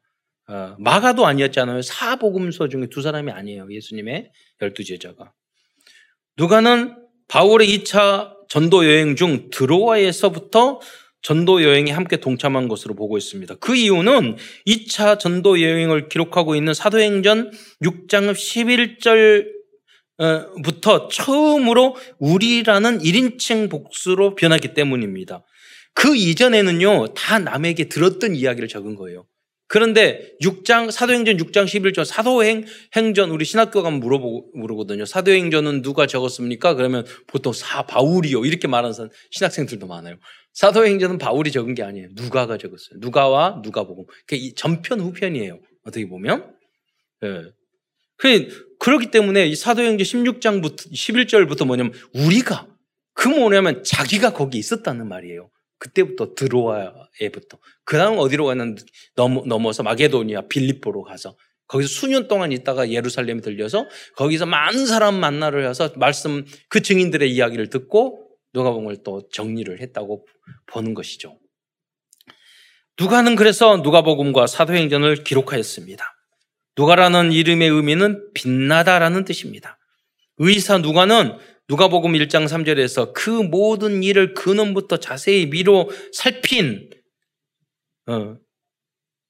어, 0.49 0.75
마가도 0.81 1.27
아니었잖아요. 1.27 1.83
사복음서 1.83 2.69
중에 2.69 2.89
두 2.91 3.03
사람이 3.03 3.31
아니에요. 3.31 3.69
예수님의 3.71 4.31
열두 4.63 4.85
제자가. 4.85 5.33
누가는 6.37 6.97
바울의 7.29 7.69
2차 7.69 8.35
전도 8.49 8.85
여행 8.85 9.15
중 9.15 9.49
드로아에서부터 9.51 10.81
전도 11.23 11.63
여행에 11.63 11.91
함께 11.91 12.17
동참한 12.17 12.69
것으로 12.69 12.95
보고 12.95 13.19
있습니다. 13.19 13.57
그 13.57 13.77
이유는 13.77 14.37
2차 14.67 15.19
전도 15.19 15.61
여행을 15.61 16.09
기록하고 16.09 16.55
있는 16.55 16.73
사도행전 16.75 17.51
6장 17.83 18.33
11절부터 20.19 21.11
처음으로 21.11 21.97
우리라는 22.19 23.01
1인칭 23.01 23.71
복수로 23.71 24.35
변하기 24.35 24.75
때문입니다. 24.75 25.45
그 25.93 26.17
이전에는요, 26.17 27.15
다 27.15 27.39
남에게 27.39 27.89
들었던 27.89 28.35
이야기를 28.35 28.69
적은 28.69 28.95
거예요. 28.95 29.27
그런데 29.71 30.33
6장, 30.43 30.91
사도행전 30.91 31.37
6장 31.37 31.65
11절, 31.65 32.05
사도행, 32.05 32.65
행전, 32.97 33.31
우리 33.31 33.45
신학교 33.45 33.85
가면 33.85 34.01
물어보, 34.01 34.51
물어보거든요. 34.53 35.07
사도행전은 35.07 35.83
누가 35.83 36.09
적었습니까? 36.09 36.75
그러면 36.75 37.07
보통 37.29 37.53
사, 37.53 37.87
바울이요. 37.87 38.45
이렇게 38.47 38.67
말하는 38.67 38.93
신학생들도 39.31 39.87
많아요. 39.87 40.17
사도행전은 40.55 41.19
바울이 41.19 41.53
적은 41.53 41.77
게 41.77 41.85
아니에요. 41.85 42.09
누가가 42.15 42.59
적었어요. 42.59 42.99
누가와 42.99 43.61
누가복음. 43.63 44.07
그 44.27 44.55
전편 44.57 44.99
후편이에요. 44.99 45.61
어떻게 45.85 46.09
보면. 46.09 46.53
예. 47.23 47.45
그렇기 48.81 49.13
때문에 49.13 49.47
이 49.47 49.55
사도행전 49.55 50.05
16장부터, 50.05 50.93
11절부터 50.93 51.65
뭐냐면 51.65 51.93
우리가 52.13 52.67
그 53.15 53.29
뭐냐면 53.29 53.85
자기가 53.85 54.33
거기 54.33 54.59
있었다는 54.59 55.07
말이에요. 55.07 55.49
그때부터 55.81 56.35
드로아에부터. 56.35 57.59
그 57.85 57.97
다음 57.97 58.19
어디로 58.19 58.45
가는 58.45 58.77
넘어, 59.17 59.43
넘어서 59.47 59.83
마게도니아 59.83 60.43
빌립보로 60.43 61.03
가서 61.03 61.37
거기서 61.67 61.89
수년 61.89 62.29
동안 62.29 62.53
있다가 62.53 62.91
예루살렘에 62.91 63.41
들려서 63.41 63.89
거기서 64.17 64.47
많은 64.47 64.87
사람 64.87 65.15
만나러 65.15 65.67
해서 65.67 65.91
말씀 65.97 66.45
그 66.69 66.83
증인들의 66.83 67.33
이야기를 67.33 67.71
듣고 67.71 68.29
누가복음을 68.53 68.99
또 69.05 69.29
정리를 69.33 69.81
했다고 69.81 70.27
보는 70.67 70.95
것이죠. 70.95 71.39
누가는 72.99 73.35
그래서 73.35 73.79
누가복음과 73.79 74.47
사도행전을 74.47 75.25
기록하였습니다. 75.25 76.05
누가라는 76.77 77.33
이름의 77.33 77.69
의미는 77.69 78.31
빛나다라는 78.35 79.25
뜻입니다. 79.25 79.79
의사 80.39 80.79
누가는 80.79 81.39
누가복음 81.71 82.15
1장 82.15 82.49
3절에서 82.49 83.13
그 83.13 83.31
모든 83.31 84.03
일을 84.03 84.35
근원부터 84.35 84.97
자세히 84.97 85.47
미로 85.47 85.89
살핀 86.13 86.91
어, 88.09 88.37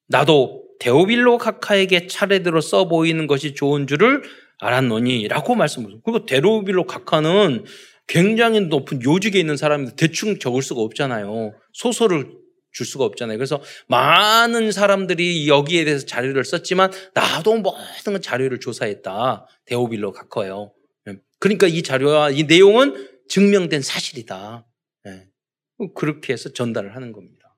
나도 0.09 0.65
데오빌로 0.79 1.37
카카에게 1.37 2.07
차례대로 2.07 2.63
써 2.63 2.89
보이는 2.89 3.27
것이 3.27 3.53
좋은 3.53 3.87
줄을 3.87 4.23
알았노니라고 4.59 5.55
말씀하셨습니다. 5.55 6.03
그리고 6.03 6.25
데오빌로 6.25 6.87
카카는 6.87 7.67
굉장히 8.07 8.63
높은 8.63 9.03
요직에 9.05 9.39
있는 9.39 9.59
사람인데 9.59 9.97
대충 9.97 10.39
적을 10.39 10.63
수가 10.63 10.81
없잖아요. 10.81 11.53
소설을 11.75 12.33
줄 12.73 12.87
수가 12.87 13.05
없잖아요. 13.05 13.37
그래서 13.37 13.61
많은 13.89 14.73
사람들이 14.73 15.47
여기에 15.47 15.85
대해서 15.85 16.07
자료를 16.07 16.45
썼지만 16.45 16.91
나도 17.13 17.59
모든 17.59 18.23
자료를 18.23 18.61
조사했다. 18.61 19.47
데오빌로 19.67 20.13
카커예요. 20.13 20.73
그러니까 21.41 21.67
이 21.67 21.83
자료와 21.83 22.31
이 22.31 22.45
내용은 22.45 23.09
증명된 23.29 23.83
사실이다. 23.83 24.67
네. 25.05 25.27
그렇게 25.95 26.33
해서 26.33 26.53
전달을 26.53 26.95
하는 26.95 27.13
겁니다. 27.13 27.57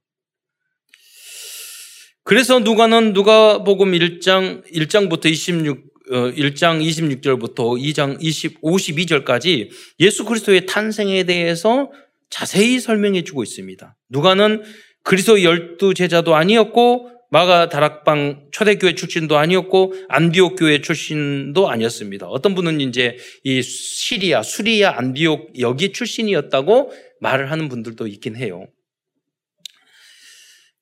그래서 2.25 2.61
누가는 2.61 3.13
누가복음 3.13 3.93
1장 3.93 4.65
1장부터 4.73 5.27
26 5.27 5.93
1장 6.11 6.85
26절부터 6.85 7.81
2장 7.81 8.17
20, 8.21 8.61
52절까지 8.61 9.71
예수 10.01 10.25
그리스도의 10.25 10.67
탄생에 10.67 11.25
대해서 11.25 11.91
자세히 12.29 12.81
설명해 12.81 13.23
주고 13.25 13.43
있습니다. 13.43 13.97
누가는 14.11 14.63
그리스도 15.05 15.43
열두 15.43 15.95
제자도 15.95 16.35
아니었고 16.35 17.12
마가 17.33 17.71
다락방 17.71 18.49
초대교회 18.53 18.95
출신도 18.95 19.39
아니었고 19.39 19.95
안디옥 20.11 20.57
교회 20.59 20.83
출신도 20.83 21.71
아니었습니다. 21.71 22.27
어떤 22.27 22.55
분은 22.55 22.83
이제 22.83 23.17
이 23.43 23.63
시리아, 23.63 24.43
수리아, 24.43 24.99
안디옥 24.99 25.59
여기 25.61 25.95
출신이었다고 25.95 26.93
말을 27.21 27.51
하는 27.51 27.71
분들도 27.71 28.07
있긴 28.07 28.37
해요. 28.37 28.67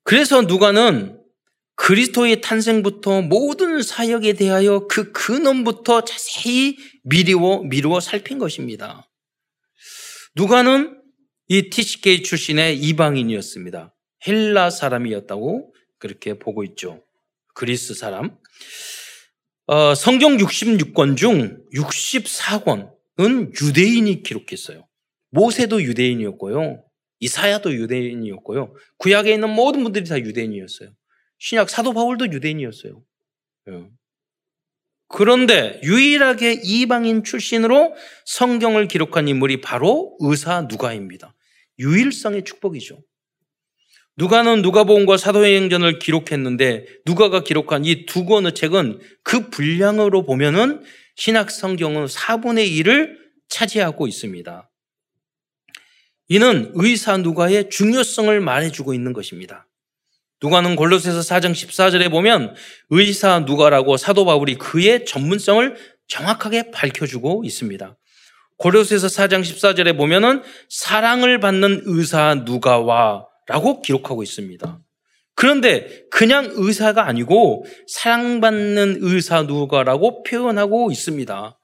그래서 0.03 0.43
누가는 0.43 1.21
그리스도의 1.77 2.41
탄생부터 2.41 3.23
모든 3.23 3.81
사역에 3.81 4.33
대하여 4.33 4.89
그 4.89 5.13
근원부터 5.13 6.05
자세히 6.05 6.77
미루어, 7.05 7.63
미루어 7.63 8.01
살핀 8.01 8.39
것입니다. 8.39 9.09
누가는 10.35 11.01
이 11.47 11.71
TCK 11.71 12.25
출신의 12.25 12.77
이방인이었습니다. 12.81 13.95
헬라 14.27 14.71
사람이었다고 14.71 15.73
그렇게 16.01 16.37
보고 16.39 16.65
있죠. 16.65 17.05
그리스 17.55 17.95
사람. 17.95 18.37
어, 19.67 19.95
성경 19.95 20.37
66권 20.39 21.17
중 21.17 21.65
64권은 21.73 23.63
유대인이 23.63 24.25
기록했어요. 24.25 24.89
모세도 25.31 25.83
유대인이었고요. 25.85 26.83
이사야도 27.21 27.75
유대인이었고요. 27.75 28.75
구약에 28.97 29.33
있는 29.33 29.51
모든 29.51 29.85
분들이 29.85 30.05
다 30.07 30.19
유대인이었어요. 30.19 30.91
신약 31.39 31.71
사도 31.71 31.93
바울도 31.93 32.33
유대인이었어요. 32.33 33.03
예. 33.69 33.91
그런데 35.07 35.81
유일하게 35.83 36.61
이방인 36.65 37.25
출신으로 37.25 37.95
성경을 38.25 38.89
기록한 38.89 39.29
인물이 39.29 39.61
바로 39.61 40.17
의사 40.21 40.63
누가입니다. 40.63 41.35
유일성의 41.79 42.45
축복이죠. 42.45 43.03
누가는 44.17 44.63
누가복음과 44.63 45.17
사도행전을 45.17 45.99
기록했는데 45.99 46.87
누가가 47.07 47.41
기록한 47.43 47.85
이 47.85 48.07
두 48.07 48.25
권의 48.25 48.55
책은 48.55 49.01
그 49.23 49.49
분량으로 49.51 50.25
보면은 50.25 50.83
신약 51.17 51.51
성경은 51.51 52.07
4분의 52.07 52.71
1을 52.83 53.17
차지하고 53.49 54.07
있습니다. 54.07 54.71
이는 56.29 56.71
의사 56.75 57.17
누가의 57.17 57.71
중요성을 57.71 58.41
말해주고 58.41 58.95
있는 58.95 59.13
것입니다. 59.13 59.67
누가는 60.43 60.77
골로새서 60.77 61.21
4장 61.21 61.53
14절에 61.53 62.11
보면 62.11 62.55
의사 62.91 63.41
누가라고 63.41 63.97
사도 63.97 64.25
바울이 64.25 64.55
그의 64.55 65.05
전문성을 65.05 65.77
정확하게 66.09 66.71
밝혀주고 66.71 67.43
있습니다. 67.45 67.97
골로새서 68.57 69.09
4장 69.09 69.43
14절에 69.43 69.97
보면은 69.97 70.43
사랑을 70.69 71.41
받는 71.41 71.83
의사 71.85 72.35
누가와 72.45 73.27
라고 73.51 73.83
기록하고 73.83 74.23
있습니다. 74.23 74.81
그런데 75.35 76.05
그냥 76.11 76.51
의사가 76.53 77.07
아니고 77.07 77.65
사랑받는 77.89 78.99
의사 79.01 79.43
누가라고 79.43 80.23
표현하고 80.23 80.93
있습니다. 80.93 81.59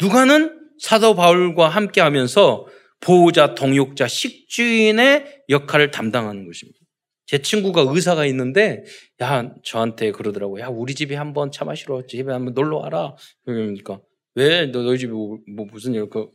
누가는 0.00 0.60
사도 0.78 1.14
바울과 1.14 1.68
함께 1.68 2.00
하면서 2.00 2.66
보호자, 3.00 3.54
동역자, 3.54 4.08
식주인의 4.08 5.42
역할을 5.50 5.90
담당하는 5.90 6.46
것입니다. 6.46 6.78
제 7.26 7.42
친구가 7.42 7.84
의사가 7.88 8.24
있는데 8.26 8.84
야 9.20 9.52
저한테 9.62 10.12
그러더라고 10.12 10.60
야 10.60 10.68
우리 10.68 10.94
집에 10.94 11.14
한번 11.16 11.50
차 11.50 11.64
마시러 11.64 12.06
집에 12.06 12.32
한번 12.32 12.54
놀러 12.54 12.78
와라 12.78 13.14
그러니까 13.44 14.00
왜 14.36 14.66
너 14.66 14.82
너희 14.82 14.98
집에 14.98 15.12
뭐, 15.12 15.38
뭐 15.48 15.66
무슨 15.66 15.94
일 15.94 16.08
그, 16.10 16.28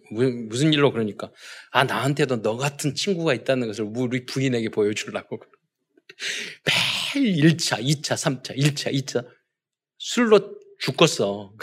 무슨 0.48 0.74
일로 0.74 0.92
그러니까 0.92 1.32
아 1.72 1.84
나한테도 1.84 2.42
너 2.42 2.56
같은 2.58 2.96
친구가 2.96 3.34
있다는 3.34 3.68
것을 3.68 3.86
우리 3.96 4.26
부인에게 4.26 4.70
보여주려고 4.70 5.40
매일 7.16 7.56
1차, 7.56 7.84
2차, 7.84 8.16
3차, 8.16 8.58
1차, 8.58 8.94
2차 8.94 9.26
술로 9.98 10.58
죽겠어. 10.80 11.54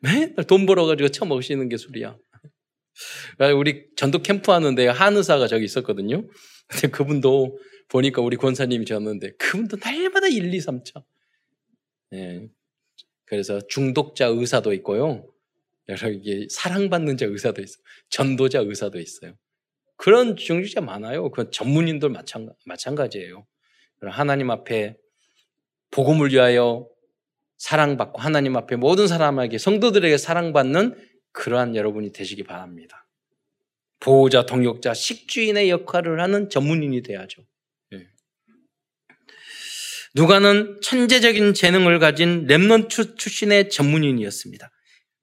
맨날 0.00 0.34
돈 0.46 0.66
벌어가지고 0.66 1.08
처먹으시는 1.10 1.68
게 1.68 1.76
술이야. 1.76 2.16
우리 3.56 3.86
전도 3.96 4.22
캠프 4.22 4.50
하는데 4.50 4.88
한의사가 4.88 5.46
저기 5.46 5.64
있었거든요. 5.64 6.28
근데 6.66 6.88
그분도 6.88 7.58
보니까 7.88 8.22
우리 8.22 8.36
권사님이 8.36 8.86
셨는데 8.86 9.36
그분도 9.38 9.76
날마다 9.80 10.26
1, 10.26 10.52
2, 10.52 10.58
3차. 10.58 11.04
예. 12.14 12.48
그래서 13.28 13.60
중독자 13.68 14.26
의사도 14.26 14.72
있고요. 14.74 15.26
여러 15.88 16.10
이게 16.10 16.46
사랑받는 16.50 17.16
자 17.16 17.26
의사도 17.26 17.62
있어요. 17.62 17.82
전도자 18.10 18.60
의사도 18.60 18.98
있어요. 19.00 19.34
그런 19.96 20.36
중직자 20.36 20.80
많아요. 20.80 21.30
그 21.30 21.50
전문인들 21.50 22.08
마찬가, 22.10 22.52
마찬가지예요. 22.64 23.46
하나님 24.02 24.50
앞에 24.50 24.96
복음을 25.90 26.30
위하여 26.30 26.88
사랑받고 27.56 28.20
하나님 28.20 28.56
앞에 28.56 28.76
모든 28.76 29.08
사람에게 29.08 29.58
성도들에게 29.58 30.16
사랑받는 30.16 30.96
그러한 31.32 31.74
여러분이 31.74 32.12
되시기 32.12 32.44
바랍니다. 32.44 33.06
보호자, 34.00 34.46
동역자, 34.46 34.94
식주인의 34.94 35.70
역할을 35.70 36.20
하는 36.20 36.48
전문인이 36.48 37.02
돼야죠. 37.02 37.42
예. 37.94 38.08
누가는 40.14 40.80
천재적인 40.82 41.54
재능을 41.54 41.98
가진 41.98 42.46
remnant 42.46 43.18
출신의 43.18 43.70
전문인이었습니다. 43.70 44.70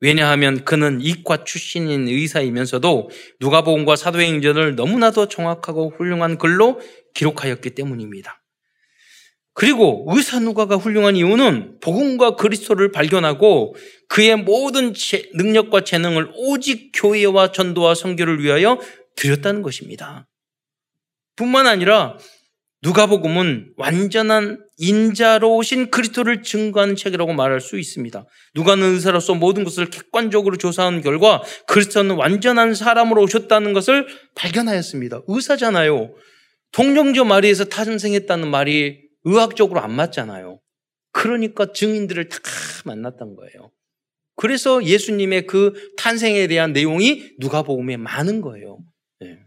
왜냐하면 0.01 0.65
그는 0.65 0.99
이과 1.01 1.45
출신인 1.45 2.07
의사이면서도 2.07 3.09
누가복음과 3.39 3.95
사도행전을 3.95 4.75
너무나도 4.75 5.29
정확하고 5.29 5.93
훌륭한 5.97 6.37
글로 6.37 6.79
기록하였기 7.13 7.71
때문입니다. 7.71 8.41
그리고 9.53 10.05
의사 10.09 10.39
누가가 10.39 10.75
훌륭한 10.75 11.15
이유는 11.15 11.79
복음과 11.79 12.35
그리스도를 12.35 12.91
발견하고 12.91 13.73
그의 14.09 14.35
모든 14.35 14.93
능력과 15.33 15.85
재능을 15.85 16.29
오직 16.35 16.91
교회와 16.93 17.53
전도와 17.53 17.95
선교를 17.95 18.43
위하여 18.43 18.77
드렸다는 19.15 19.61
것입니다. 19.61 20.27
뿐만 21.37 21.67
아니라 21.67 22.17
누가복음은 22.85 23.73
완전한 23.77 24.63
인자로 24.77 25.55
오신 25.55 25.89
그리스도를 25.89 26.43
증거하는 26.43 26.95
책이라고 26.95 27.33
말할 27.33 27.59
수 27.59 27.79
있습니다. 27.79 28.25
누가는 28.53 28.93
의사로서 28.93 29.33
모든 29.33 29.63
것을 29.63 29.89
객관적으로 29.89 30.57
조사한 30.57 31.01
결과 31.01 31.41
그리스도는 31.67 32.15
완전한 32.15 32.75
사람으로 32.75 33.23
오셨다는 33.23 33.73
것을 33.73 34.05
발견하였습니다. 34.35 35.23
의사잖아요. 35.27 36.13
동정조 36.73 37.25
마리에서 37.25 37.65
탄생했다는 37.65 38.51
말이 38.51 39.01
의학적으로 39.23 39.79
안 39.79 39.91
맞잖아요. 39.91 40.59
그러니까 41.11 41.71
증인들을 41.73 42.29
다 42.29 42.37
만났던 42.85 43.35
거예요. 43.35 43.71
그래서 44.35 44.83
예수님의 44.83 45.47
그 45.47 45.73
탄생에 45.97 46.45
대한 46.45 46.71
내용이 46.71 47.31
누가복음에 47.39 47.97
많은 47.97 48.41
거예요. 48.41 48.77
네. 49.21 49.39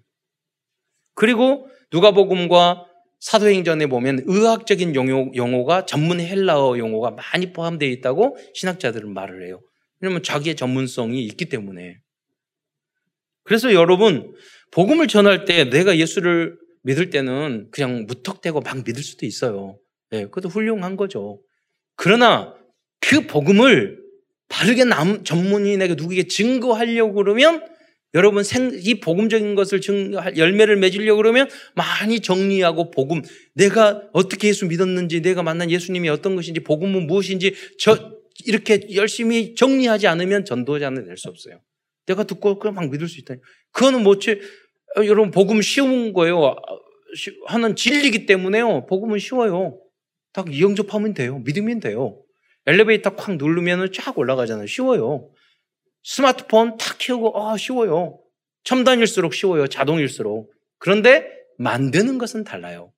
그리고 1.15 1.69
누가복음과 1.93 2.88
사도행전에 3.21 3.87
보면 3.87 4.23
의학적인 4.27 4.95
용어, 4.95 5.31
용어가 5.35 5.87
전문 5.87 6.21
헬라어 6.21 6.79
용어가 6.79 7.11
많이 7.11 7.53
포함되어 7.53 7.89
있다고 7.89 8.37
신학자들은 8.55 9.13
말을 9.13 9.47
해요. 9.47 9.61
왜냐하면 10.01 10.23
자기의 10.23 10.57
전문성이 10.57 11.25
있기 11.25 11.47
때문에. 11.47 11.99
그래서 13.45 13.73
여러분 13.73 14.35
복음을 14.71 15.09
전할 15.09 15.45
때 15.45 15.65
내가 15.65 15.97
예수를 15.97 16.57
믿을 16.83 17.11
때는 17.11 17.69
그냥 17.71 18.07
무턱대고 18.07 18.61
막 18.61 18.77
믿을 18.85 19.03
수도 19.03 19.27
있어요. 19.27 19.79
예, 20.13 20.23
그것도 20.25 20.49
훌륭한 20.49 20.97
거죠. 20.97 21.41
그러나 21.97 22.55
그 23.01 23.27
복음을 23.27 23.99
바르게 24.49 24.85
남, 24.85 25.25
전문인에게 25.25 25.95
누구에게 25.95 26.27
증거하려고 26.27 27.15
그러면 27.15 27.65
여러분 28.15 28.43
생, 28.43 28.71
이 28.75 29.01
복음적인 29.01 29.55
것을 29.55 29.81
증, 29.81 30.13
열매를 30.37 30.77
맺으려고 30.77 31.19
그러면 31.19 31.49
많이 31.75 32.21
정리하고 32.21 32.91
복음, 32.91 33.23
내가 33.55 34.03
어떻게 34.13 34.49
예수 34.49 34.67
믿었는지, 34.67 35.21
내가 35.21 35.43
만난 35.43 35.71
예수님이 35.71 36.09
어떤 36.09 36.35
것인지, 36.37 36.61
복음은 36.61 37.07
무엇인지, 37.07 37.55
저, 37.79 38.13
이렇게 38.47 38.81
열심히 38.95 39.55
정리하지 39.55 40.07
않으면 40.07 40.45
전도자는 40.45 41.05
될 41.05 41.17
수 41.17 41.29
없어요. 41.29 41.61
내가 42.07 42.25
듣고 42.25 42.59
그냥 42.59 42.75
막 42.77 42.91
믿을 42.91 43.09
수 43.09 43.21
있다. 43.21 43.35
그거는 43.73 44.03
뭐지? 44.03 44.41
어, 44.97 45.05
여러분 45.05 45.31
복음 45.31 45.61
쉬운 45.61 46.13
거예요. 46.13 46.43
아, 46.45 46.55
하는 47.47 47.77
진리기 47.77 48.27
때문에요. 48.27 48.87
복음은 48.87 49.19
쉬워요. 49.19 49.81
딱 50.33 50.53
이영접하면 50.53 51.15
돼요. 51.15 51.39
믿으면 51.41 51.81
돼요. 51.81 52.23
엘리베이터 52.67 53.11
콱 53.17 53.37
누르면 53.37 53.93
쫙 53.93 54.17
올라가잖아요. 54.19 54.67
쉬워요. 54.67 55.31
스마트폰 56.03 56.77
탁 56.77 56.99
키우고 56.99 57.41
아 57.41 57.57
쉬워요. 57.57 58.21
첨단일수록 58.65 59.35
쉬워요. 59.35 59.67
자동일수록. 59.67 60.53
그런데 60.79 61.27
만드는 61.59 62.19
것은 62.19 62.45
달라요. 62.45 62.93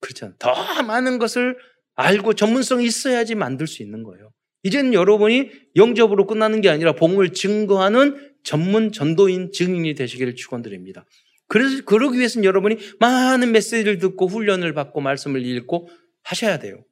그렇잖아요. 0.00 0.36
더 0.38 0.82
많은 0.82 1.18
것을 1.18 1.56
알고 1.94 2.34
전문성이 2.34 2.86
있어야지 2.86 3.34
만들 3.34 3.66
수 3.66 3.82
있는 3.82 4.02
거예요. 4.02 4.30
이제는 4.62 4.94
여러분이 4.94 5.50
영접으로 5.76 6.26
끝나는 6.26 6.60
게 6.60 6.68
아니라 6.68 6.92
복음을 6.92 7.32
증거하는 7.32 8.32
전문 8.44 8.92
전도인 8.92 9.52
증인이 9.52 9.94
되시기를 9.94 10.34
축원드립니다. 10.34 11.04
그래서 11.48 11.82
그러기 11.84 12.18
위해서는 12.18 12.44
여러분이 12.44 12.76
많은 13.00 13.52
메시지를 13.52 13.98
듣고 13.98 14.26
훈련을 14.26 14.74
받고 14.74 15.00
말씀을 15.00 15.44
읽고 15.44 15.88
하셔야 16.22 16.58
돼요. 16.58 16.84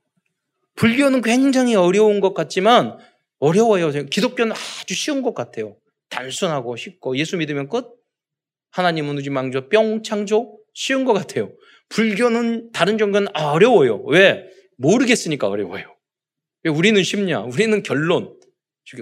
불교는 0.76 1.22
굉장히 1.22 1.74
어려운 1.74 2.20
것 2.20 2.34
같지만 2.34 2.98
어려워요. 3.38 3.90
기독교는 4.10 4.52
아주 4.52 4.94
쉬운 4.94 5.22
것 5.22 5.34
같아요. 5.34 5.76
단순하고 6.08 6.76
쉽고 6.76 7.16
예수 7.18 7.36
믿으면 7.36 7.68
끝. 7.68 7.86
하나님은 8.70 9.18
우주 9.18 9.30
망조 9.30 9.68
뿅 9.68 10.02
창조 10.02 10.58
쉬운 10.74 11.04
것 11.04 11.12
같아요. 11.12 11.52
불교는 11.88 12.72
다른 12.72 12.98
종교는 12.98 13.28
어려워요. 13.36 14.02
왜? 14.06 14.44
모르겠으니까 14.78 15.48
어려워요. 15.48 15.84
왜 16.64 16.70
우리는 16.70 17.02
쉽냐? 17.02 17.40
우리는 17.42 17.82
결론. 17.82 18.36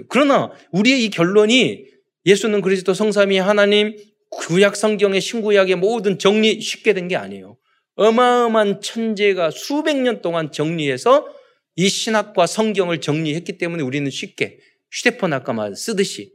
그러나 0.09 0.51
우리의 0.71 1.03
이 1.03 1.09
결론이 1.09 1.85
예수는 2.25 2.61
그리스도 2.61 2.93
성삼위 2.93 3.37
하나님 3.37 3.95
구약 4.31 4.75
성경의 4.75 5.21
신구약의 5.21 5.75
모든 5.75 6.17
정리 6.17 6.59
쉽게 6.59 6.93
된 6.93 7.07
게 7.07 7.15
아니에요. 7.15 7.57
어마어마한 7.95 8.81
천재가 8.81 9.51
수백 9.51 9.95
년 9.97 10.21
동안 10.21 10.51
정리해서 10.51 11.27
이 11.75 11.89
신학과 11.89 12.47
성경을 12.47 13.01
정리했기 13.01 13.57
때문에 13.57 13.83
우리는 13.83 14.09
쉽게 14.09 14.59
휴대폰 14.91 15.33
아까 15.33 15.53
말 15.53 15.75
쓰듯이 15.75 16.33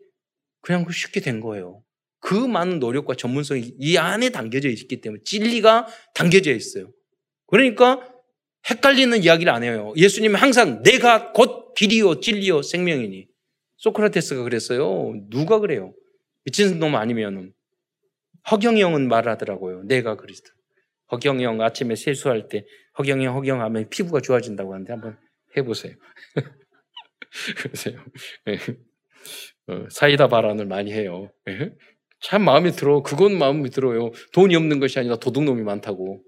그냥 0.60 0.86
쉽게 0.90 1.20
된 1.20 1.40
거예요. 1.40 1.82
그 2.20 2.34
많은 2.34 2.78
노력과 2.78 3.14
전문성이 3.14 3.74
이 3.78 3.96
안에 3.96 4.30
담겨져 4.30 4.68
있기 4.68 5.00
때문에 5.00 5.22
진리가 5.24 5.86
담겨져 6.14 6.52
있어요. 6.52 6.92
그러니까 7.46 8.06
헷갈리는 8.68 9.22
이야기를 9.22 9.52
안 9.52 9.62
해요. 9.62 9.94
예수님은 9.96 10.36
항상 10.36 10.82
내가 10.82 11.32
곧 11.32 11.72
길이요 11.74 12.20
진리요 12.20 12.62
생명이니. 12.62 13.26
소크라테스가 13.78 14.42
그랬어요. 14.42 15.14
누가 15.30 15.58
그래요? 15.58 15.94
미친 16.44 16.78
놈 16.78 16.94
아니면은 16.94 17.54
허경이 18.50 18.82
형은 18.82 19.08
말하더라고요. 19.08 19.84
내가 19.84 20.16
그리스도. 20.16 20.50
허경이 21.12 21.42
형 21.42 21.60
아침에 21.62 21.96
세수할 21.96 22.48
때 22.48 22.64
허경이 22.98 23.24
형 23.24 23.36
허경하면 23.36 23.88
피부가 23.88 24.20
좋아진다고 24.20 24.74
하는데 24.74 24.92
한번 24.92 25.18
해보세요. 25.56 25.94
그러세요. 27.56 28.04
예. 28.48 28.54
어, 29.68 29.86
사이다 29.90 30.28
발언을 30.28 30.66
많이 30.66 30.92
해요. 30.92 31.32
예? 31.48 31.72
참 32.20 32.44
마음에 32.44 32.70
들어. 32.70 33.02
그건 33.02 33.38
마음에 33.38 33.70
들어요. 33.70 34.10
돈이 34.32 34.54
없는 34.54 34.80
것이 34.80 34.98
아니라 34.98 35.16
도둑놈이 35.16 35.62
많다고. 35.62 36.22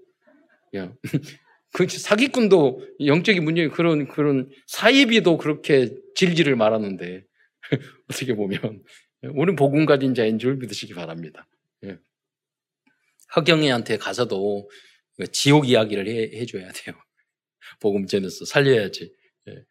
야. 0.75 0.93
그 1.73 1.87
사기꾼도 1.87 2.81
영적인 3.05 3.43
문제 3.43 3.67
그런 3.67 4.07
그런 4.07 4.49
사이비도 4.67 5.37
그렇게 5.37 5.95
질질을 6.15 6.55
말하는데 6.55 7.23
어떻게 8.09 8.35
보면 8.35 8.83
우리는 9.23 9.55
복음 9.55 9.85
가진 9.85 10.13
자인 10.13 10.37
줄 10.37 10.57
믿으시기 10.57 10.93
바랍니다. 10.93 11.47
예. 11.85 11.97
허경이한테 13.35 13.97
가서도 13.97 14.69
지옥 15.31 15.67
이야기를 15.67 16.07
해, 16.07 16.39
해줘야 16.39 16.71
돼요. 16.71 16.95
복음 17.83 18.07
전에서 18.07 18.45
살려야지. 18.45 19.13
예. 19.49 19.65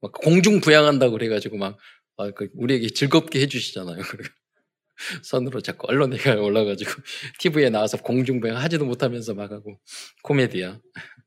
막 0.00 0.12
공중 0.12 0.60
부양한다고 0.60 1.12
그래가지고 1.12 1.58
막 1.58 1.78
아, 2.16 2.30
그 2.30 2.48
우리에게 2.54 2.88
즐겁게 2.88 3.40
해주시잖아요. 3.42 3.98
선으로 5.22 5.60
자꾸 5.60 5.86
언론에 5.88 6.16
올라가지고 6.32 6.90
TV에 7.38 7.68
나와서 7.70 7.98
공중 7.98 8.40
부양 8.40 8.56
하지도 8.56 8.86
못하면서 8.86 9.34
막 9.34 9.52
하고 9.52 9.78
코미디야. 10.22 10.80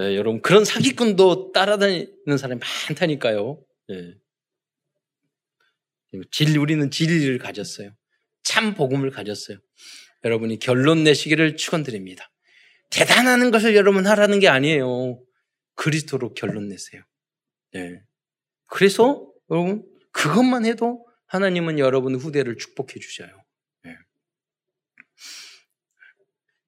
예, 0.00 0.16
여러분 0.16 0.42
그런 0.42 0.64
사기꾼도 0.64 1.52
따라다니는 1.52 2.38
사람이 2.38 2.60
많다니까요. 2.88 3.64
예. 3.90 4.14
진 6.32 6.56
우리는 6.56 6.90
진리를 6.90 7.38
가졌어요. 7.38 7.94
참 8.42 8.74
복음을 8.74 9.10
가졌어요. 9.10 9.58
여러분이 10.24 10.58
결론 10.58 11.04
내시기를 11.04 11.56
축원드립니다. 11.56 12.30
대단한 12.90 13.50
것을 13.50 13.76
여러분 13.76 14.06
하라는 14.06 14.40
게 14.40 14.48
아니에요. 14.48 15.20
그리스도로 15.74 16.34
결론 16.34 16.68
내세요. 16.68 17.02
네. 17.72 18.02
그래서 18.66 19.26
여러분 19.50 19.84
그것만 20.12 20.64
해도 20.66 21.06
하나님은 21.26 21.78
여러분 21.78 22.14
후대를 22.14 22.56
축복해 22.56 22.98
주셔요. 23.00 23.28
네. 23.84 23.94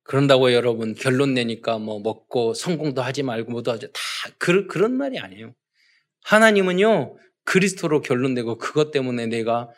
그런다고 0.02 0.52
여러분 0.52 0.94
결론 0.94 1.35
내니까 1.35 1.78
뭐 1.78 2.00
먹고 2.00 2.54
성공도 2.54 3.02
하지 3.02 3.22
말고 3.22 3.50
뭐도 3.50 3.72
하지 3.72 3.87
다 3.92 4.00
그, 4.38 4.66
그런 4.66 4.92
말이 4.92 5.18
아니에요. 5.18 5.54
하나님은요 6.24 7.16
그리스도로 7.44 8.02
결론 8.02 8.35
내고 8.35 8.59
그것 8.59 8.90
때문에 8.90 9.26
내가 9.26 9.70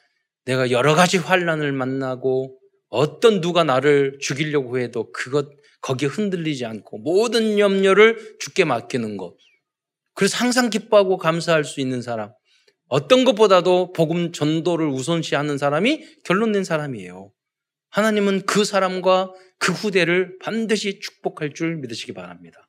내가 0.44 0.70
여러 0.70 0.94
가지 0.94 1.16
환란을 1.18 1.72
만나고 1.72 2.58
어떤 2.88 3.40
누가 3.40 3.64
나를 3.64 4.18
죽이려고 4.20 4.78
해도 4.78 5.10
그것 5.12 5.48
거기에 5.82 6.08
흔들리지 6.08 6.64
않고 6.64 6.98
모든 6.98 7.58
염려를 7.58 8.36
죽게 8.40 8.64
맡기는 8.64 9.16
것. 9.16 9.36
그래서 10.14 10.38
항상 10.38 10.70
기뻐하고 10.70 11.18
감사할 11.18 11.64
수 11.64 11.80
있는 11.80 12.02
사람. 12.02 12.32
어떤 12.88 13.24
것보다도 13.24 13.92
복음 13.92 14.32
전도를 14.32 14.86
우선시하는 14.88 15.58
사람이 15.58 16.04
결론 16.24 16.52
낸 16.52 16.64
사람이에요. 16.64 17.32
하나님은 17.90 18.46
그 18.46 18.64
사람과 18.64 19.32
그 19.58 19.72
후대를 19.72 20.38
반드시 20.40 21.00
축복할 21.00 21.54
줄 21.54 21.76
믿으시기 21.76 22.12
바랍니다. 22.12 22.68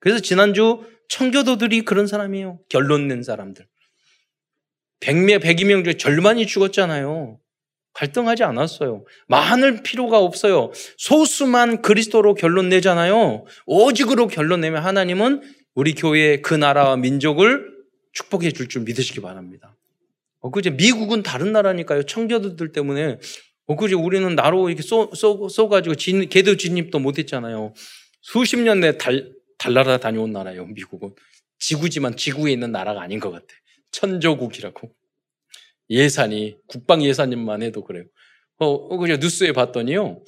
그래서 0.00 0.20
지난주 0.20 0.84
청교도들이 1.08 1.82
그런 1.82 2.06
사람이에요. 2.06 2.60
결론 2.68 3.08
낸 3.08 3.22
사람들. 3.22 3.66
100명, 5.00 5.42
102명 5.42 5.84
중에 5.84 5.94
절반이 5.94 6.46
죽었잖아요. 6.46 7.40
갈등하지 7.98 8.44
않았어요. 8.44 9.04
많을 9.26 9.82
필요가 9.82 10.18
없어요. 10.18 10.70
소수만 10.98 11.82
그리스도로 11.82 12.34
결론 12.34 12.68
내잖아요. 12.68 13.44
오직으로 13.66 14.28
결론 14.28 14.60
내면 14.60 14.84
하나님은 14.84 15.42
우리 15.74 15.94
교회의 15.94 16.42
그 16.42 16.54
나라와 16.54 16.96
민족을 16.96 17.66
축복해 18.12 18.52
줄 18.52 18.68
줄 18.68 18.82
믿으시기 18.82 19.20
바랍니다. 19.20 19.76
어, 20.40 20.50
그제 20.52 20.70
미국은 20.70 21.24
다른 21.24 21.52
나라니까요. 21.52 22.04
청교도들 22.04 22.70
때문에 22.70 23.18
어, 23.66 23.76
그제 23.76 23.96
우리는 23.96 24.32
나로 24.36 24.68
이렇게 24.68 24.82
쏘, 24.82 25.10
쏘, 25.14 25.48
쏘가지고 25.48 25.96
진, 25.96 26.28
개도 26.28 26.56
진입도 26.56 27.00
못했잖아요. 27.00 27.74
수십 28.22 28.58
년 28.60 28.78
내 28.80 28.96
달, 28.96 29.32
달나라 29.58 29.98
다녀온 29.98 30.30
나라예요. 30.32 30.66
미국은. 30.66 31.10
지구지만 31.58 32.16
지구에 32.16 32.52
있는 32.52 32.70
나라가 32.70 33.02
아닌 33.02 33.18
것 33.18 33.32
같아. 33.32 33.46
천조국이라고. 33.90 34.88
예산이 35.90 36.56
국방 36.66 37.02
예산님만 37.02 37.62
해도 37.62 37.84
그래요. 37.84 38.04
어, 38.58 38.66
어 38.66 38.96
그냥 38.96 39.18
뉴스에 39.20 39.52
봤더니요. 39.52 40.22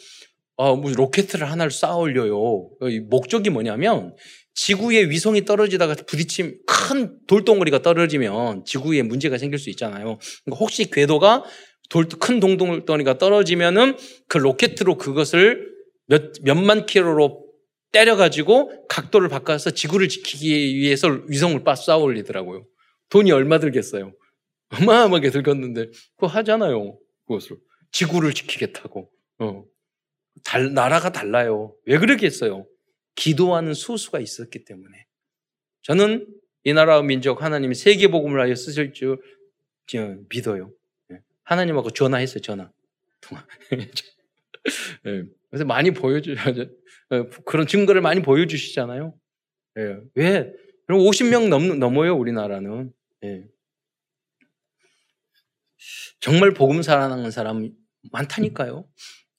어, 0.56 0.76
뭐 0.76 0.92
로켓을 0.92 1.50
하나를 1.50 1.70
쌓아 1.70 1.96
올려요. 1.96 2.70
목적이 3.08 3.50
뭐냐면 3.50 4.14
지구에 4.54 5.08
위성이 5.08 5.44
떨어지다가 5.44 5.94
부딪힘 6.06 6.58
큰 6.66 7.18
돌덩어리가 7.26 7.82
떨어지면 7.82 8.64
지구에 8.66 9.02
문제가 9.02 9.38
생길 9.38 9.58
수 9.58 9.70
있잖아요. 9.70 10.18
그러니까 10.44 10.58
혹시 10.58 10.90
궤도가 10.90 11.44
돌, 11.88 12.08
큰 12.08 12.40
동동덩어리가 12.40 13.18
떨어지면은 13.18 13.96
그 14.28 14.38
로켓으로 14.38 14.98
그것을 14.98 15.66
몇, 16.06 16.32
몇만 16.42 16.86
킬로로 16.86 17.46
때려가지고 17.92 18.86
각도를 18.88 19.28
바꿔서 19.28 19.70
지구를 19.70 20.08
지키기 20.08 20.76
위해서 20.76 21.08
위성을 21.28 21.62
쌓아 21.76 21.96
올리더라고요. 21.96 22.64
돈이 23.08 23.32
얼마 23.32 23.58
들겠어요. 23.58 24.12
어마어마하게 24.72 25.30
들었는데 25.30 25.86
그거 26.16 26.26
하잖아요. 26.26 26.98
그것을 27.26 27.56
지구를 27.92 28.32
지키겠다고. 28.32 29.10
어. 29.38 29.64
달, 30.44 30.72
나라가 30.72 31.10
달라요. 31.10 31.74
왜 31.84 31.98
그러겠어요? 31.98 32.66
기도하는 33.14 33.74
소수가 33.74 34.20
있었기 34.20 34.64
때문에. 34.64 35.06
저는 35.82 36.26
이 36.64 36.72
나라와 36.72 37.02
민족 37.02 37.42
하나님이 37.42 37.74
세계 37.74 38.08
복음을 38.08 38.40
하여 38.40 38.54
쓰실 38.54 38.92
줄 38.92 39.18
믿어요. 40.28 40.72
예. 41.12 41.20
하나님하고 41.42 41.90
전화했어요. 41.90 42.40
전화. 42.40 42.70
통화. 43.20 43.44
예. 45.06 45.24
그래서 45.50 45.64
많이 45.64 45.90
보여주 45.90 46.36
어, 47.10 47.28
그런 47.44 47.66
증거를 47.66 48.00
많이 48.00 48.22
보여주시잖아요. 48.22 49.14
예. 49.78 49.96
왜? 50.14 50.52
50명 50.88 51.48
넘, 51.48 51.78
넘어요 51.78 52.16
우리나라는. 52.16 52.92
예. 55.80 56.16
정말 56.20 56.52
복음 56.52 56.82
사랑하는 56.82 57.30
사람 57.30 57.70
많다니까요. 58.12 58.88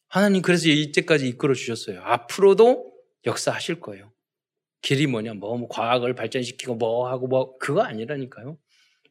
하나님 0.07 0.41
그래서 0.41 0.67
이때까지 0.67 1.27
이끌어 1.27 1.53
주셨어요. 1.53 2.01
앞으로도 2.01 2.91
역사하실 3.25 3.79
거예요. 3.79 4.11
길이 4.81 5.07
뭐냐, 5.07 5.35
뭐, 5.35 5.57
뭐 5.57 5.67
과학을 5.69 6.15
발전시키고 6.15 6.75
뭐 6.75 7.09
하고 7.09 7.27
뭐 7.27 7.57
그거 7.59 7.81
아니라니까요. 7.81 8.57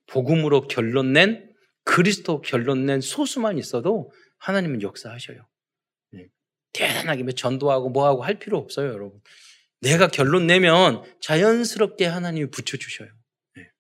복음으로 0.07 0.67
결론 0.67 1.13
낸 1.13 1.49
그리스도 1.85 2.41
결론 2.41 2.87
낸 2.87 3.01
소수만 3.01 3.59
있어도 3.59 4.13
하나님은 4.39 4.83
역사하셔요. 4.83 5.47
네. 6.13 6.27
대단하게 6.73 7.23
뭐 7.23 7.33
전도하고 7.33 7.91
뭐 7.91 8.07
하고 8.07 8.23
할 8.23 8.39
필요 8.39 8.59
없어요, 8.59 8.89
여러분. 8.89 9.21
내가 9.81 10.09
결론 10.09 10.47
내면 10.47 11.03
자연스럽게 11.21 12.07
하나님이 12.07 12.51
붙여주셔요. 12.51 13.09
네. 13.57 13.71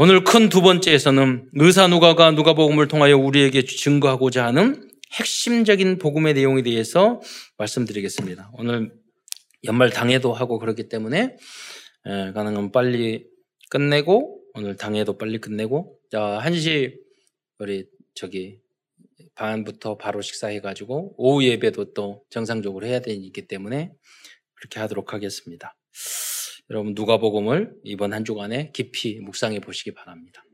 오늘 0.00 0.22
큰 0.22 0.48
두 0.48 0.62
번째에서는 0.62 1.50
의사 1.54 1.88
누가가 1.88 2.30
누가복음을 2.30 2.86
통하여 2.86 3.16
우리에게 3.16 3.64
증거하고자 3.64 4.46
하는 4.46 4.88
핵심적인 5.14 5.98
복음의 5.98 6.34
내용에 6.34 6.62
대해서 6.62 7.20
말씀드리겠습니다. 7.56 8.52
오늘 8.54 8.92
연말 9.64 9.90
당회도 9.90 10.32
하고 10.32 10.60
그렇기 10.60 10.88
때문에 10.88 11.36
가능하면 12.04 12.70
빨리 12.70 13.26
끝내고 13.70 14.40
오늘 14.54 14.76
당회도 14.76 15.18
빨리 15.18 15.40
끝내고 15.40 15.98
자 16.12 16.40
1시 16.44 16.94
우리 17.58 17.86
저기 18.14 18.60
반부터 19.34 19.96
바로 19.96 20.22
식사해가지고 20.22 21.14
오후 21.16 21.42
예배도 21.42 21.92
또 21.94 22.22
정상적으로 22.30 22.86
해야 22.86 23.00
되기 23.00 23.48
때문에 23.48 23.90
그렇게 24.54 24.78
하도록 24.78 25.12
하겠습니다. 25.12 25.76
여러분 26.70 26.92
누가복음을 26.94 27.72
이번 27.84 28.12
한 28.12 28.24
주간에 28.24 28.70
깊이 28.72 29.20
묵상해 29.20 29.60
보시기 29.60 29.94
바랍니다. 29.94 30.44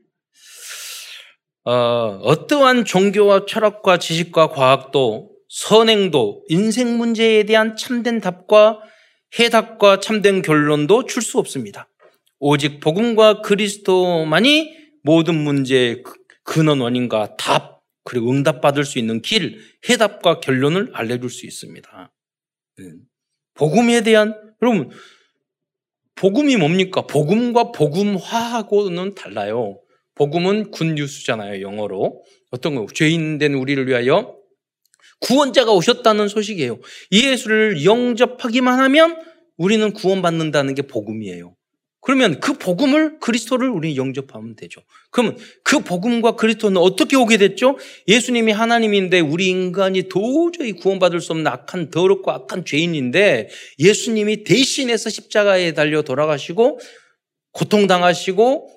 어, 1.63 2.19
어떠한 2.23 2.85
종교와 2.85 3.45
철학과 3.45 3.97
지식과 3.97 4.49
과학도 4.49 5.31
선행도 5.49 6.45
인생 6.47 6.97
문제에 6.97 7.43
대한 7.43 7.75
참된 7.75 8.21
답과 8.21 8.81
해답과 9.39 9.99
참된 9.99 10.41
결론도 10.41 11.05
줄 11.05 11.21
수 11.21 11.39
없습니다. 11.39 11.89
오직 12.39 12.79
복음과 12.79 13.41
그리스도만이 13.41 14.75
모든 15.03 15.35
문제의 15.35 16.03
그, 16.03 16.13
근원 16.43 16.81
원인과 16.81 17.37
답 17.37 17.83
그리고 18.03 18.29
응답받을 18.29 18.85
수 18.85 18.99
있는 18.99 19.21
길, 19.21 19.59
해답과 19.89 20.39
결론을 20.39 20.91
알려줄 20.93 21.29
수 21.29 21.45
있습니다. 21.45 22.13
네. 22.77 22.83
복음에 23.55 24.01
대한 24.01 24.35
여러분 24.61 24.91
복음이 26.15 26.55
뭡니까? 26.57 27.05
복음과 27.07 27.71
복음화하고는 27.71 29.15
달라요. 29.15 29.79
복음은 30.15 30.71
굿뉴스잖아요, 30.71 31.61
영어로. 31.61 32.23
어떤 32.51 32.75
거? 32.75 32.87
죄인 32.93 33.37
된 33.37 33.53
우리를 33.53 33.85
위하여 33.87 34.35
구원자가 35.19 35.73
오셨다는 35.73 36.27
소식이에요. 36.27 36.79
예수를 37.11 37.83
영접하기만 37.83 38.79
하면 38.79 39.19
우리는 39.57 39.91
구원받는다는 39.91 40.75
게 40.75 40.83
복음이에요. 40.83 41.55
그러면 42.05 42.39
그 42.39 42.53
복음을 42.53 43.17
그리스도를 43.19 43.67
우리 43.67 43.97
영접하면 43.97 44.55
되죠. 44.55 44.81
그러면 45.09 45.39
그 45.63 45.79
복음과 45.79 46.35
그리스도는 46.35 46.77
어떻게 46.77 47.15
오게 47.15 47.37
됐죠? 47.37 47.79
예수님이 48.07 48.51
하나님인데 48.51 49.21
우리 49.21 49.47
인간이 49.47 50.03
도저히 50.03 50.73
구원받을 50.73 51.19
수 51.19 51.31
없는 51.31 51.47
악한 51.47 51.89
더럽고 51.89 52.29
악한 52.29 52.63
죄인인데 52.63 53.49
예수님이 53.79 54.43
대신해서 54.43 55.09
십자가에 55.09 55.73
달려 55.73 56.03
돌아가시고 56.03 56.79
고통당하시고 57.53 58.69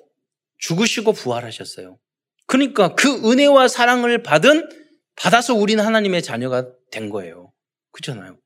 죽으시고 0.57 1.13
부활하셨어요. 1.13 1.99
그러니까 2.47 2.95
그 2.95 3.31
은혜와 3.31 3.67
사랑을 3.67 4.23
받은 4.23 4.67
받아서 5.15 5.53
우리는 5.53 5.85
하나님의 5.85 6.23
자녀가 6.23 6.67
된 6.89 7.11
거예요. 7.11 7.53
그렇잖아요. 7.91 8.39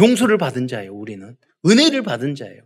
용서를 0.00 0.38
받은 0.38 0.68
자예요, 0.68 0.94
우리는. 0.94 1.36
은혜를 1.66 2.02
받은 2.02 2.34
자예요. 2.34 2.62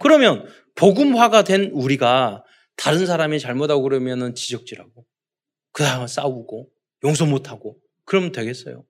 그러면 0.00 0.46
복음화가 0.74 1.44
된 1.44 1.70
우리가 1.72 2.44
다른 2.76 3.06
사람이 3.06 3.38
잘못하고 3.38 3.82
그러면은 3.82 4.34
지적질하고 4.34 5.04
그 5.72 5.82
다음에 5.84 6.06
싸우고 6.06 6.70
용서 7.04 7.26
못하고 7.26 7.78
그러면 8.04 8.32
되겠어요. 8.32 8.84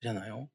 그잖아요. 0.00 0.48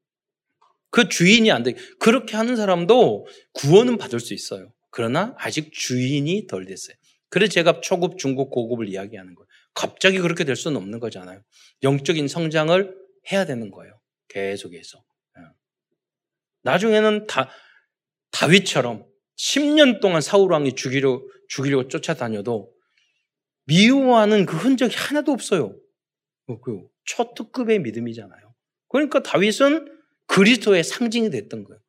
그 0.90 1.08
주인이 1.08 1.50
안 1.50 1.62
돼. 1.62 1.74
그렇게 1.98 2.36
하는 2.36 2.56
사람도 2.56 3.26
구원은 3.54 3.96
받을 3.96 4.20
수 4.20 4.34
있어요. 4.34 4.72
그러나 4.90 5.34
아직 5.38 5.72
주인이 5.72 6.46
덜 6.46 6.66
됐어요. 6.66 6.94
그래서 7.30 7.50
제가 7.52 7.80
초급, 7.80 8.18
중급, 8.18 8.50
고급을 8.50 8.88
이야기하는 8.88 9.34
거예요. 9.34 9.46
갑자기 9.72 10.18
그렇게 10.18 10.44
될 10.44 10.54
수는 10.54 10.76
없는 10.76 11.00
거잖아요. 11.00 11.40
영적인 11.82 12.28
성장을 12.28 12.94
해야 13.32 13.46
되는 13.46 13.70
거예요. 13.70 13.98
계속해서. 14.28 15.02
예. 15.38 15.42
나중에는 16.62 17.26
다, 17.26 17.48
다윗처럼 18.32 19.06
10년 19.36 20.00
동안 20.00 20.20
사울 20.20 20.52
왕이 20.52 20.74
죽이려, 20.74 21.22
죽이려고 21.48 21.88
쫓아다녀도 21.88 22.72
미워하는 23.64 24.46
그 24.46 24.56
흔적이 24.56 24.96
하나도 24.96 25.32
없어요. 25.32 25.76
어, 26.46 26.60
그 26.60 26.82
초특급의 27.04 27.80
믿음이잖아요. 27.80 28.54
그러니까 28.88 29.22
다윗은 29.22 29.88
그리스도의 30.26 30.84
상징이 30.84 31.30
됐던 31.30 31.64
거예요. 31.64 31.80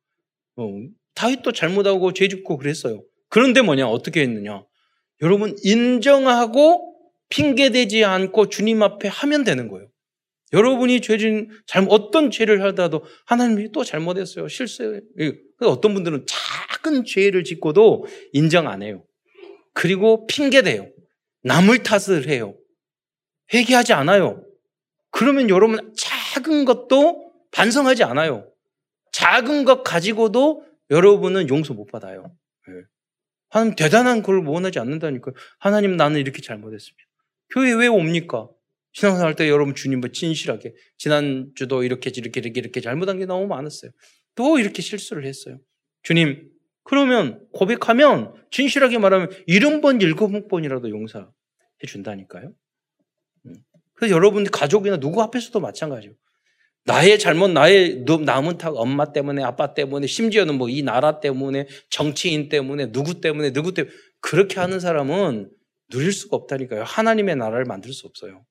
어, 0.56 0.68
다윗도 1.14 1.52
잘못하고 1.52 2.12
죄 2.12 2.28
짓고 2.28 2.56
그랬어요. 2.58 3.04
그런데 3.28 3.62
뭐냐, 3.62 3.88
어떻게 3.88 4.22
했느냐. 4.22 4.64
여러분, 5.22 5.56
인정하고 5.62 6.94
핑계대지 7.28 8.04
않고 8.04 8.48
주님 8.48 8.82
앞에 8.82 9.08
하면 9.08 9.44
되는 9.44 9.68
거예요. 9.68 9.88
여러분이 10.54 11.00
죄진, 11.00 11.50
잘못, 11.66 11.92
어떤 11.92 12.30
죄를 12.30 12.62
하다도 12.62 13.04
하나님이 13.26 13.72
또 13.72 13.84
잘못했어요. 13.84 14.48
실수해요. 14.48 15.00
어떤 15.60 15.94
분들은 15.94 16.26
작은 16.26 17.04
죄를 17.04 17.44
짓고도 17.44 18.06
인정 18.32 18.68
안 18.68 18.82
해요. 18.82 19.04
그리고 19.72 20.26
핑계 20.26 20.62
대요. 20.62 20.88
남을 21.42 21.82
탓을 21.82 22.28
해요. 22.28 22.56
회개하지 23.52 23.92
않아요. 23.92 24.42
그러면 25.10 25.50
여러분 25.50 25.92
작은 25.96 26.64
것도 26.64 27.32
반성하지 27.50 28.04
않아요. 28.04 28.50
작은 29.12 29.64
것 29.64 29.82
가지고도 29.82 30.64
여러분은 30.90 31.48
용서 31.48 31.74
못 31.74 31.86
받아요. 31.86 32.34
네. 32.66 32.74
하나님 33.48 33.74
대단한 33.76 34.22
걸 34.22 34.44
원하지 34.46 34.78
않는다니까요. 34.78 35.34
하나님 35.58 35.96
나는 35.96 36.20
이렇게 36.20 36.42
잘못했습니다. 36.42 37.04
교회 37.50 37.72
왜 37.74 37.86
옵니까? 37.86 38.48
신앙생활 38.94 39.34
때 39.34 39.48
여러분 39.48 39.74
주님과 39.74 40.08
진실하게 40.12 40.74
지난주도 40.96 41.82
이렇게 41.82 42.10
이렇게 42.14 42.40
이렇게 42.40 42.60
이렇게 42.60 42.80
잘못한 42.80 43.18
게 43.18 43.26
너무 43.26 43.46
많았어요. 43.46 43.90
또 44.34 44.58
이렇게 44.58 44.82
실수를 44.82 45.26
했어요. 45.26 45.58
주님 46.02 46.48
그러면 46.84 47.46
고백하면 47.52 48.34
진실하게 48.50 48.98
말하면 48.98 49.30
일흔 49.46 49.80
번 49.80 50.00
일곱 50.00 50.48
번이라도 50.48 50.90
용서해 50.90 51.26
준다니까요. 51.86 52.52
음. 53.46 53.54
그래서 53.94 54.14
여러분 54.14 54.44
가족이나 54.44 54.98
누구 54.98 55.22
앞에서도 55.22 55.58
마찬가지예요. 55.60 56.14
나의 56.86 57.18
잘못, 57.18 57.48
나의 57.48 58.04
남은 58.04 58.58
탓, 58.58 58.72
엄마 58.76 59.10
때문에, 59.12 59.42
아빠 59.42 59.72
때문에, 59.72 60.06
심지어는 60.06 60.56
뭐 60.56 60.68
이 60.68 60.82
나라 60.82 61.18
때문에, 61.18 61.66
정치인 61.88 62.50
때문에, 62.50 62.92
누구 62.92 63.22
때문에, 63.22 63.54
누구 63.54 63.72
때문에 63.72 63.94
그렇게 64.20 64.60
하는 64.60 64.80
사람은 64.80 65.50
누릴 65.90 66.12
수가 66.12 66.36
없다니까요. 66.36 66.84
하나님의 66.84 67.36
나라를 67.36 67.64
만들 67.64 67.94
수 67.94 68.06
없어요. 68.06 68.44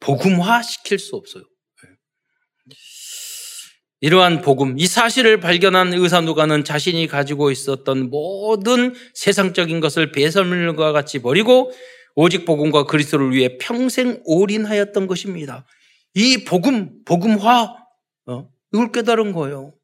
복음화 0.00 0.62
시킬 0.62 0.98
수 0.98 1.16
없어요. 1.16 1.44
이러한 4.00 4.42
복음, 4.42 4.78
이 4.78 4.86
사실을 4.86 5.40
발견한 5.40 5.94
의사 5.94 6.20
누가는 6.20 6.64
자신이 6.64 7.06
가지고 7.06 7.50
있었던 7.50 8.10
모든 8.10 8.94
세상적인 9.14 9.80
것을 9.80 10.12
배설물과 10.12 10.92
같이 10.92 11.20
버리고 11.20 11.72
오직 12.14 12.44
복음과 12.44 12.84
그리스도를 12.84 13.32
위해 13.32 13.56
평생 13.58 14.20
올인하였던 14.24 15.06
것입니다. 15.06 15.66
이 16.14 16.44
복음, 16.44 17.04
복음화, 17.04 17.74
어? 18.26 18.48
이걸 18.72 18.92
깨달은 18.92 19.32
거예요. 19.32 19.74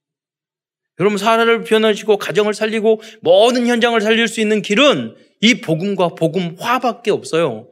여러분, 1.00 1.18
사람을 1.18 1.64
변화시고 1.64 2.18
가정을 2.18 2.54
살리고 2.54 3.00
모든 3.22 3.66
현장을 3.66 3.98
살릴 4.00 4.28
수 4.28 4.40
있는 4.40 4.62
길은 4.62 5.16
이 5.40 5.60
복음과 5.60 6.08
복음화밖에 6.10 7.10
없어요. 7.10 7.71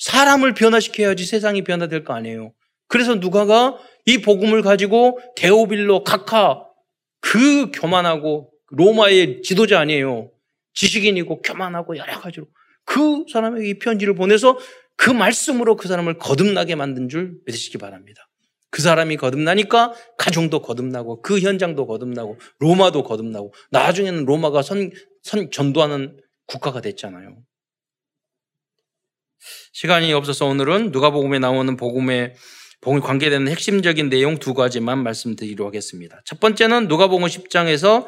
사람을 0.00 0.54
변화시켜야지 0.54 1.24
세상이 1.24 1.62
변화될 1.62 2.04
거 2.04 2.14
아니에요. 2.14 2.52
그래서 2.88 3.14
누가가 3.14 3.78
이 4.06 4.18
복음을 4.18 4.62
가지고 4.62 5.20
데오빌로 5.36 6.04
카카 6.04 6.64
그 7.20 7.70
교만하고 7.70 8.50
로마의 8.70 9.42
지도자 9.42 9.78
아니에요. 9.78 10.30
지식인이고 10.74 11.42
교만하고 11.42 11.96
여러 11.96 12.18
가지로 12.18 12.46
그 12.84 13.24
사람에게 13.30 13.68
이 13.68 13.78
편지를 13.78 14.14
보내서 14.14 14.58
그 14.96 15.10
말씀으로 15.10 15.76
그 15.76 15.86
사람을 15.86 16.18
거듭나게 16.18 16.74
만든 16.74 17.08
줄 17.08 17.34
믿으시기 17.46 17.78
바랍니다. 17.78 18.26
그 18.70 18.82
사람이 18.82 19.16
거듭나니까 19.16 19.92
가정도 20.16 20.62
거듭나고 20.62 21.22
그 21.22 21.40
현장도 21.40 21.86
거듭나고 21.86 22.38
로마도 22.58 23.02
거듭나고 23.02 23.52
나중에는 23.70 24.24
로마가 24.24 24.62
선, 24.62 24.90
선 25.22 25.50
전도하는 25.50 26.18
국가가 26.46 26.80
됐잖아요. 26.80 27.36
시간이 29.72 30.12
없어서 30.12 30.46
오늘은 30.46 30.90
누가복음에 30.92 31.38
나오는 31.38 31.76
복음의 31.76 32.34
복음에 32.80 33.00
관계되는 33.00 33.48
핵심적인 33.48 34.08
내용 34.08 34.38
두 34.38 34.54
가지만 34.54 35.02
말씀드리도록 35.02 35.68
하겠습니다. 35.68 36.20
첫 36.24 36.40
번째는 36.40 36.88
누가복음 36.88 37.26
10장에서 37.26 38.06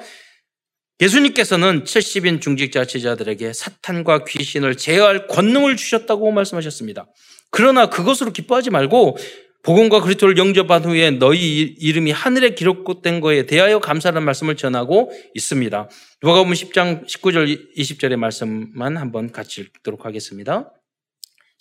예수님께서는 1.00 1.84
70인 1.84 2.40
중직자 2.40 2.84
제자들에게 2.84 3.52
사탄과 3.52 4.24
귀신을 4.24 4.76
제어할 4.76 5.26
권능을 5.26 5.76
주셨다고 5.76 6.30
말씀하셨습니다. 6.30 7.06
그러나 7.50 7.90
그것으로 7.90 8.32
기뻐하지 8.32 8.70
말고 8.70 9.16
복음과 9.64 10.00
그리스도를 10.00 10.38
영접한 10.38 10.84
후에 10.84 11.10
너희 11.12 11.60
이름이 11.78 12.10
하늘에 12.10 12.50
기록된 12.54 13.20
거에 13.20 13.46
대하여 13.46 13.78
감사하는 13.78 14.24
말씀을 14.24 14.56
전하고 14.56 15.12
있습니다. 15.34 15.88
누가복음 16.22 16.52
10장 16.52 17.06
19절 17.06 17.76
20절의 17.76 18.16
말씀만 18.16 18.96
한번 18.96 19.30
같이 19.30 19.60
읽도록 19.60 20.04
하겠습니다. 20.04 20.72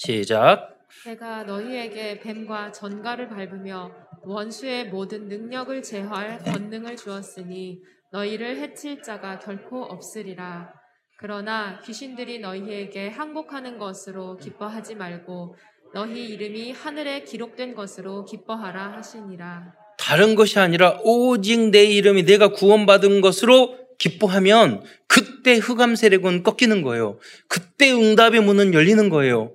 시작. 0.04 0.80
내가 1.06 1.44
너희에게 1.44 2.20
뱀과 2.22 2.72
전갈을 2.72 3.30
밟으며 3.30 3.92
원수의 4.24 4.88
모든 4.90 5.28
능력을 5.28 5.84
제어할 5.84 6.40
권능을 6.40 6.96
주었으니 6.96 7.78
너희를 8.12 8.58
해칠 8.58 9.04
자가 9.04 9.38
결코 9.38 9.84
없으리라. 9.84 10.74
그러나 11.20 11.80
귀신들이 11.86 12.40
너희에게 12.40 13.10
항복하는 13.10 13.78
것으로 13.78 14.38
기뻐하지 14.38 14.96
말고 14.96 15.56
너희 15.94 16.30
이름이 16.30 16.72
하늘에 16.72 17.22
기록된 17.22 17.76
것으로 17.76 18.26
기뻐하라 18.26 18.94
하시니라. 18.94 19.72
다른 20.00 20.34
것이 20.34 20.58
아니라 20.58 20.98
오직 21.04 21.70
내 21.70 21.84
이름이 21.84 22.24
내가 22.24 22.48
구원받은 22.48 23.22
것으로 23.22 23.78
기뻐하면 24.00 24.82
그때 25.08 25.58
흑암 25.58 25.96
세력은 25.96 26.42
꺾이는 26.42 26.82
거예요. 26.82 27.20
그때 27.48 27.92
응답의 27.92 28.42
문은 28.42 28.74
열리는 28.74 29.08
거예요. 29.10 29.54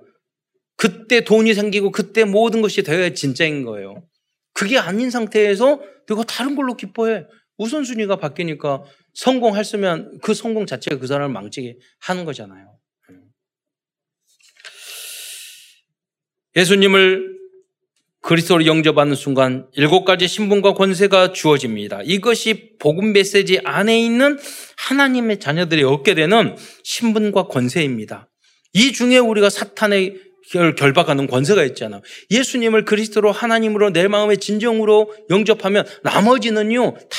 그때 0.77 1.21
돈이 1.21 1.53
생기고 1.53 1.91
그때 1.91 2.23
모든 2.23 2.61
것이 2.61 2.83
되어야 2.83 3.13
진짜인 3.13 3.65
거예요. 3.65 4.03
그게 4.53 4.77
아닌 4.77 5.09
상태에서 5.09 5.81
내가 6.07 6.23
다른 6.23 6.55
걸로 6.55 6.77
기뻐해. 6.77 7.25
우선순위가 7.57 8.17
바뀌니까 8.17 8.83
성공했으면 9.15 10.19
그 10.21 10.33
성공 10.33 10.65
자체가 10.65 10.99
그 10.99 11.07
사람을 11.07 11.33
망치게 11.33 11.77
하는 11.99 12.23
거잖아요. 12.23 12.77
예수님을 16.55 17.37
그리스도로 18.21 18.65
영접하는 18.65 19.15
순간 19.15 19.69
일곱 19.73 20.05
가지 20.05 20.27
신분과 20.27 20.73
권세가 20.73 21.31
주어집니다. 21.31 22.01
이것이 22.03 22.77
복음 22.79 23.13
메시지 23.13 23.59
안에 23.63 23.99
있는 23.99 24.37
하나님의 24.77 25.39
자녀들이 25.39 25.83
얻게 25.83 26.13
되는 26.13 26.55
신분과 26.83 27.47
권세입니다. 27.47 28.29
이 28.73 28.91
중에 28.91 29.17
우리가 29.17 29.49
사탄의 29.49 30.26
결박하는 30.51 31.27
권세가 31.27 31.63
있잖아. 31.65 32.01
예수님을 32.31 32.85
그리스도로 32.85 33.31
하나님으로 33.31 33.91
내 33.91 34.07
마음의 34.07 34.37
진정으로 34.37 35.13
영접하면 35.29 35.85
나머지는요 36.03 36.93
다 36.93 37.17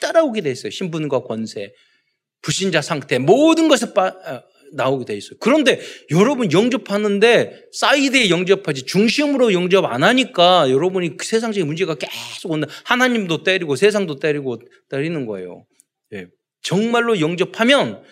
따라오게 0.00 0.42
돼 0.42 0.50
있어요. 0.50 0.70
신분과 0.70 1.22
권세, 1.22 1.72
불신자 2.42 2.82
상태 2.82 3.18
모든 3.18 3.68
것을 3.68 3.94
빠, 3.94 4.06
어, 4.06 4.42
나오게 4.72 5.04
돼 5.06 5.16
있어요. 5.16 5.38
그런데 5.40 5.80
여러분 6.10 6.52
영접하는데 6.52 7.62
사이드에 7.72 8.30
영접하지 8.30 8.84
중심으로 8.84 9.52
영접 9.52 9.84
안 9.84 10.02
하니까 10.02 10.70
여러분이 10.70 11.16
그 11.16 11.26
세상적인 11.26 11.66
문제가 11.66 11.94
계속 11.94 12.52
온다. 12.52 12.68
하나님도 12.84 13.42
때리고 13.42 13.76
세상도 13.76 14.18
때리고 14.18 14.60
때리는 14.90 15.26
거예요. 15.26 15.64
예. 16.14 16.26
정말로 16.62 17.20
영접하면 17.20 18.02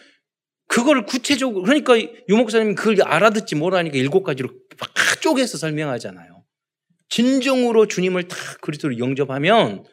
그걸 0.66 1.06
구체적으로 1.06 1.62
그러니까 1.62 1.98
유 1.98 2.36
목사님이 2.36 2.74
그걸 2.74 3.02
알아듣지 3.02 3.54
못하니까 3.54 3.96
일곱 3.96 4.22
가지로 4.22 4.50
막 4.78 4.90
쪼개서 5.20 5.58
설명하잖아요. 5.58 6.44
진정으로 7.08 7.86
주님을 7.86 8.28
다 8.28 8.36
그리스도로 8.60 8.98
영접하면 8.98 9.84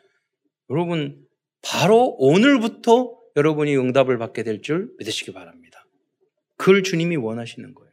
여러분 0.69 1.23
바로 1.61 2.15
오늘부터 2.17 3.15
여러분이 3.35 3.77
응답을 3.77 4.17
받게 4.17 4.43
될 4.43 4.61
줄 4.61 4.89
믿으시기 4.97 5.31
바랍니다. 5.33 5.85
그걸 6.57 6.83
주님이 6.83 7.15
원하시는 7.17 7.73
거예요. 7.73 7.91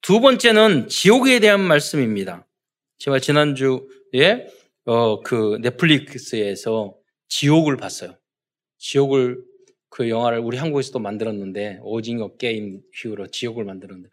두 0.00 0.20
번째는 0.20 0.88
지옥에 0.88 1.40
대한 1.40 1.60
말씀입니다. 1.60 2.46
제가 2.98 3.18
지난주에 3.18 4.46
어, 4.84 5.20
그 5.20 5.58
넷플릭스에서 5.62 6.94
지옥을 7.28 7.76
봤어요. 7.76 8.18
지옥을 8.78 9.42
그 9.94 10.08
영화를 10.08 10.40
우리 10.40 10.56
한국에서도 10.56 10.98
만들었는데 10.98 11.78
오징어 11.82 12.36
게임 12.36 12.80
휘우로 13.00 13.28
지옥을 13.28 13.64
만들었는데 13.64 14.08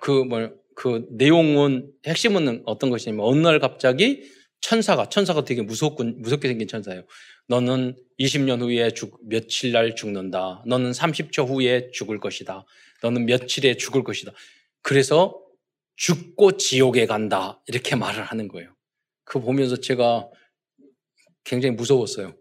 그뭐그 0.00 1.08
내용은 1.10 1.90
핵심은 2.06 2.62
어떤 2.64 2.90
것이냐면 2.90 3.26
어느 3.26 3.40
날 3.40 3.58
갑자기 3.58 4.22
천사가 4.60 5.08
천사가 5.08 5.42
되게 5.44 5.62
무섭고 5.62 6.04
무섭게 6.04 6.46
생긴 6.46 6.68
천사예요. 6.68 7.02
너는 7.48 7.96
20년 8.20 8.60
후에 8.60 8.92
죽, 8.92 9.18
며칠 9.28 9.72
날 9.72 9.96
죽는다. 9.96 10.62
너는 10.64 10.92
30초 10.92 11.48
후에 11.48 11.90
죽을 11.90 12.20
것이다. 12.20 12.64
너는 13.02 13.26
며칠에 13.26 13.76
죽을 13.76 14.04
것이다. 14.04 14.30
그래서 14.80 15.42
죽고 15.96 16.56
지옥에 16.56 17.06
간다. 17.06 17.60
이렇게 17.66 17.96
말을 17.96 18.22
하는 18.22 18.46
거예요. 18.46 18.72
그 19.24 19.40
보면서 19.40 19.74
제가 19.74 20.28
굉장히 21.42 21.74
무서웠어요. 21.74 22.32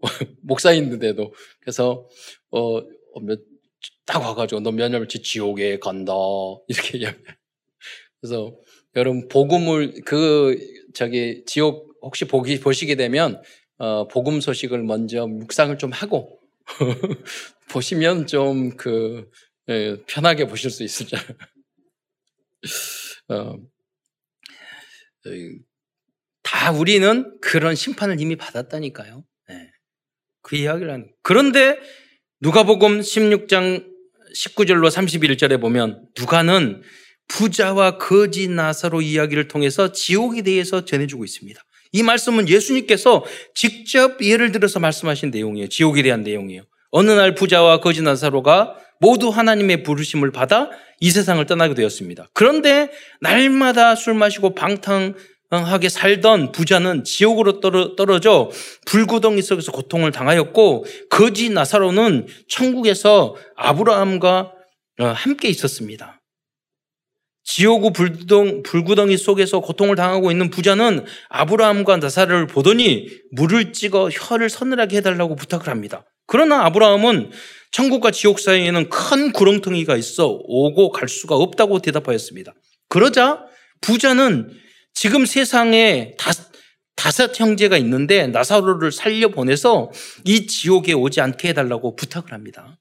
목사인데도 0.42 1.32
그래서 1.60 2.08
어, 2.50 2.78
어 2.78 3.20
몇, 3.22 3.40
와가지고 4.08 4.60
너몇 4.60 4.90
년치 4.90 5.22
지옥에 5.22 5.78
간다 5.78 6.12
이렇게 6.68 6.98
이야기. 6.98 7.18
그래서 8.20 8.56
여러분 8.96 9.28
복음을 9.28 10.02
그 10.04 10.58
저기 10.94 11.44
지옥 11.46 11.98
혹시 12.02 12.24
보기 12.24 12.60
보시게 12.60 12.94
되면 12.94 13.42
어, 13.78 14.08
복음 14.08 14.40
소식을 14.40 14.82
먼저 14.82 15.26
묵상을 15.26 15.76
좀 15.78 15.92
하고 15.92 16.40
보시면 17.70 18.26
좀그 18.26 19.30
예, 19.68 19.96
편하게 20.06 20.46
보실 20.46 20.70
수 20.70 20.82
있을 20.82 21.06
줄. 21.06 21.18
어, 23.28 23.58
다 26.42 26.72
우리는 26.72 27.38
그런 27.40 27.74
심판을 27.74 28.20
이미 28.20 28.36
받았다니까요. 28.36 29.24
그 30.48 30.56
이야기를 30.56 30.90
하는. 30.90 31.10
그런데 31.22 31.78
누가복음 32.40 33.00
16장 33.00 33.84
19절로 34.34 34.88
31절에 34.88 35.60
보면 35.60 36.06
누가는 36.18 36.82
부자와 37.28 37.98
거지 37.98 38.48
나사로 38.48 39.02
이야기를 39.02 39.48
통해서 39.48 39.92
지옥에 39.92 40.40
대해서 40.40 40.86
전해주고 40.86 41.24
있습니다. 41.24 41.62
이 41.92 42.02
말씀은 42.02 42.48
예수님께서 42.48 43.26
직접 43.54 44.22
예를 44.24 44.50
들어서 44.50 44.80
말씀하신 44.80 45.30
내용이에요. 45.30 45.68
지옥에 45.68 46.02
대한 46.02 46.22
내용이에요. 46.22 46.62
어느 46.92 47.10
날 47.10 47.34
부자와 47.34 47.80
거지 47.80 48.00
나사로가 48.00 48.76
모두 49.00 49.28
하나님의 49.28 49.82
부르심을 49.82 50.32
받아 50.32 50.70
이 51.00 51.10
세상을 51.10 51.44
떠나게 51.44 51.74
되었습니다. 51.74 52.30
그런데 52.32 52.90
날마다 53.20 53.94
술 53.94 54.14
마시고 54.14 54.54
방탕 54.54 55.14
하게 55.50 55.88
살던 55.88 56.52
부자는 56.52 57.04
지옥으로 57.04 57.60
떨어져 57.60 58.50
불구덩이 58.86 59.40
속에서 59.40 59.72
고통을 59.72 60.12
당하였고 60.12 60.84
거지 61.08 61.48
나사로는 61.48 62.26
천국에서 62.48 63.34
아브라함과 63.56 64.52
어, 65.00 65.04
함께 65.04 65.48
있었습니다. 65.48 66.20
지옥의 67.44 67.92
불구덩, 67.94 68.62
불구덩이 68.62 69.16
속에서 69.16 69.60
고통을 69.60 69.96
당하고 69.96 70.30
있는 70.30 70.50
부자는 70.50 71.06
아브라함과 71.30 71.96
나사로를 71.96 72.46
보더니 72.46 73.08
물을 73.32 73.72
찍어 73.72 74.10
혀를 74.10 74.50
서늘하게 74.50 74.98
해달라고 74.98 75.34
부탁을 75.34 75.68
합니다. 75.68 76.04
그러나 76.26 76.66
아브라함은 76.66 77.30
천국과 77.72 78.10
지옥 78.10 78.38
사이에는 78.38 78.90
큰 78.90 79.32
구렁텅이가 79.32 79.96
있어 79.96 80.26
오고 80.42 80.90
갈 80.90 81.08
수가 81.08 81.36
없다고 81.36 81.78
대답하였습니다. 81.78 82.52
그러자 82.90 83.46
부자는 83.80 84.50
지금 85.00 85.26
세상에 85.26 86.16
다섯, 86.18 86.50
다섯 86.96 87.38
형제가 87.38 87.76
있는데 87.76 88.26
나사로를 88.26 88.90
살려보내서 88.90 89.92
이 90.24 90.48
지옥에 90.48 90.92
오지 90.92 91.20
않게 91.20 91.50
해달라고 91.50 91.94
부탁을 91.94 92.32
합니다. 92.32 92.80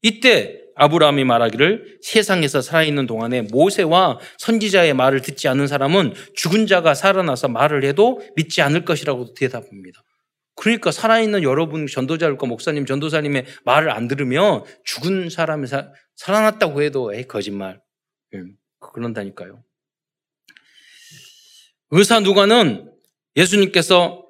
이때 0.00 0.60
아브라함이 0.76 1.24
말하기를 1.24 1.98
세상에서 2.00 2.62
살아있는 2.62 3.08
동안에 3.08 3.42
모세와 3.42 4.20
선지자의 4.38 4.94
말을 4.94 5.20
듣지 5.20 5.48
않는 5.48 5.66
사람은 5.66 6.14
죽은 6.36 6.68
자가 6.68 6.94
살아나서 6.94 7.48
말을 7.48 7.82
해도 7.82 8.22
믿지 8.36 8.62
않을 8.62 8.84
것이라고 8.84 9.34
대답합니다. 9.34 10.04
그러니까 10.54 10.92
살아있는 10.92 11.42
여러분 11.42 11.88
전도자일까 11.88 12.46
목사님 12.46 12.86
전도사님의 12.86 13.46
말을 13.64 13.90
안 13.90 14.06
들으면 14.06 14.62
죽은 14.84 15.28
사람이 15.28 15.66
사, 15.66 15.90
살아났다고 16.14 16.82
해도 16.82 17.12
에이 17.12 17.24
거짓말 17.24 17.80
음, 18.34 18.52
그런다니까요. 18.78 19.64
의사 21.90 22.20
누가는 22.20 22.90
예수님께서 23.36 24.26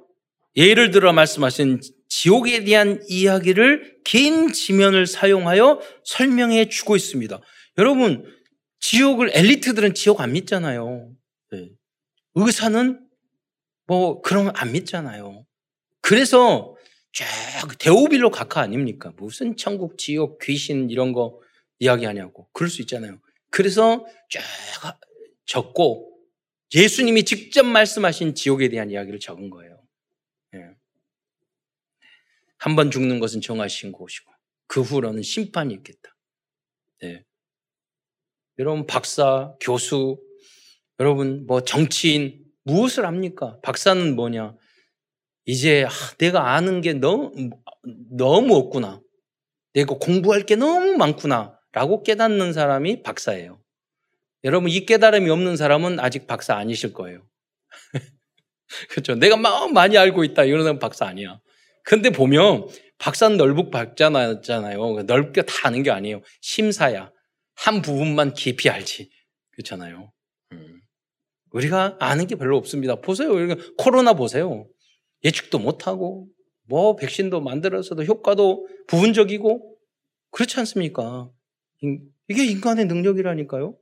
예를 0.56 0.90
들어 0.90 1.12
말씀하신 1.12 1.80
지옥에 2.08 2.64
대한 2.64 3.02
이야기를 3.08 3.98
긴 4.04 4.52
지면을 4.52 5.06
사용하여 5.06 5.80
설명해 6.04 6.68
주고 6.68 6.96
있습니다. 6.96 7.40
여러분, 7.78 8.24
지옥을, 8.80 9.30
엘리트들은 9.34 9.94
지옥 9.94 10.20
안 10.20 10.32
믿잖아요. 10.32 11.10
네. 11.52 11.68
의사는 12.34 13.00
뭐 13.86 14.20
그런 14.22 14.46
거 14.46 14.52
안 14.54 14.72
믿잖아요. 14.72 15.44
그래서 16.00 16.74
쫙 17.12 17.26
대오빌로 17.78 18.30
각하 18.30 18.60
아닙니까? 18.60 19.12
무슨 19.16 19.56
천국, 19.56 19.98
지옥, 19.98 20.38
귀신 20.40 20.90
이런 20.90 21.12
거 21.12 21.40
이야기하냐고. 21.80 22.48
그럴 22.52 22.70
수 22.70 22.82
있잖아요. 22.82 23.18
그래서 23.50 24.06
쫙 24.30 25.00
적고 25.46 26.07
예수님이 26.74 27.24
직접 27.24 27.64
말씀하신 27.64 28.34
지옥에 28.34 28.68
대한 28.68 28.90
이야기를 28.90 29.20
적은 29.20 29.50
거예요. 29.50 29.82
예. 30.54 30.70
한번 32.58 32.90
죽는 32.90 33.20
것은 33.20 33.40
정하신 33.40 33.92
곳이고 33.92 34.30
그 34.66 34.82
후로는 34.82 35.22
심판이 35.22 35.72
있겠다. 35.74 36.14
예. 37.04 37.24
여러분 38.58 38.86
박사, 38.86 39.54
교수, 39.60 40.20
여러분 41.00 41.46
뭐 41.46 41.62
정치인 41.62 42.44
무엇을 42.64 43.06
합니까? 43.06 43.58
박사는 43.62 44.14
뭐냐? 44.14 44.56
이제 45.46 45.84
아, 45.84 45.90
내가 46.18 46.54
아는 46.54 46.82
게 46.82 46.92
너무 46.92 47.32
너무 48.10 48.54
없구나. 48.56 49.00
내가 49.72 49.94
공부할 49.94 50.44
게 50.44 50.56
너무 50.56 50.96
많구나라고 50.96 52.02
깨닫는 52.02 52.52
사람이 52.52 53.02
박사예요. 53.02 53.62
여러분 54.44 54.70
이 54.70 54.86
깨달음이 54.86 55.28
없는 55.30 55.56
사람은 55.56 56.00
아직 56.00 56.26
박사 56.26 56.56
아니실 56.56 56.92
거예요. 56.92 57.26
그렇죠. 58.90 59.14
내가 59.14 59.36
막 59.36 59.72
많이 59.72 59.96
알고 59.96 60.24
있다 60.24 60.44
이러는 60.44 60.64
사람 60.64 60.78
박사 60.78 61.06
아니야. 61.06 61.40
근데 61.84 62.10
보면 62.10 62.68
박사는 62.98 63.36
넓고 63.36 63.70
밝잖아요. 63.70 65.02
넓게 65.06 65.42
다 65.42 65.68
아는 65.68 65.82
게 65.82 65.90
아니에요. 65.90 66.22
심사야. 66.40 67.10
한 67.54 67.82
부분만 67.82 68.34
깊이 68.34 68.68
알지. 68.68 69.10
그렇잖아요. 69.52 70.12
음. 70.52 70.80
우리가 71.50 71.96
아는 71.98 72.26
게 72.26 72.36
별로 72.36 72.56
없습니다. 72.56 72.96
보세요. 72.96 73.30
코로나 73.78 74.12
보세요. 74.12 74.68
예측도 75.24 75.58
못하고, 75.58 76.28
뭐, 76.64 76.94
백신도 76.94 77.40
만들어서도 77.40 78.04
효과도 78.04 78.68
부분적이고, 78.86 79.76
그렇지 80.30 80.58
않습니까? 80.60 81.30
이게 82.28 82.44
인간의 82.44 82.84
능력이라니까요. 82.84 83.76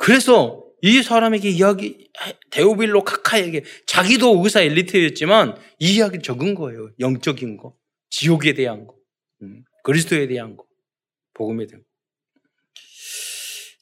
음. 0.00 0.04
그래서 0.04 0.64
이 0.82 1.02
사람에게 1.02 1.50
이야기, 1.50 2.08
데오빌로 2.50 3.04
카카에게 3.04 3.64
자기도 3.86 4.42
의사 4.42 4.62
엘리트였지만 4.62 5.56
이 5.78 5.96
이야기를 5.96 6.22
적은 6.22 6.54
거예요. 6.54 6.90
영적인 6.98 7.58
거. 7.58 7.74
지옥에 8.08 8.54
대한 8.54 8.86
거. 8.86 8.94
음. 9.42 9.62
그리스도에 9.84 10.26
대한 10.26 10.56
거. 10.56 10.64
복음에 11.34 11.66
대한 11.66 11.82
거. 11.82 11.86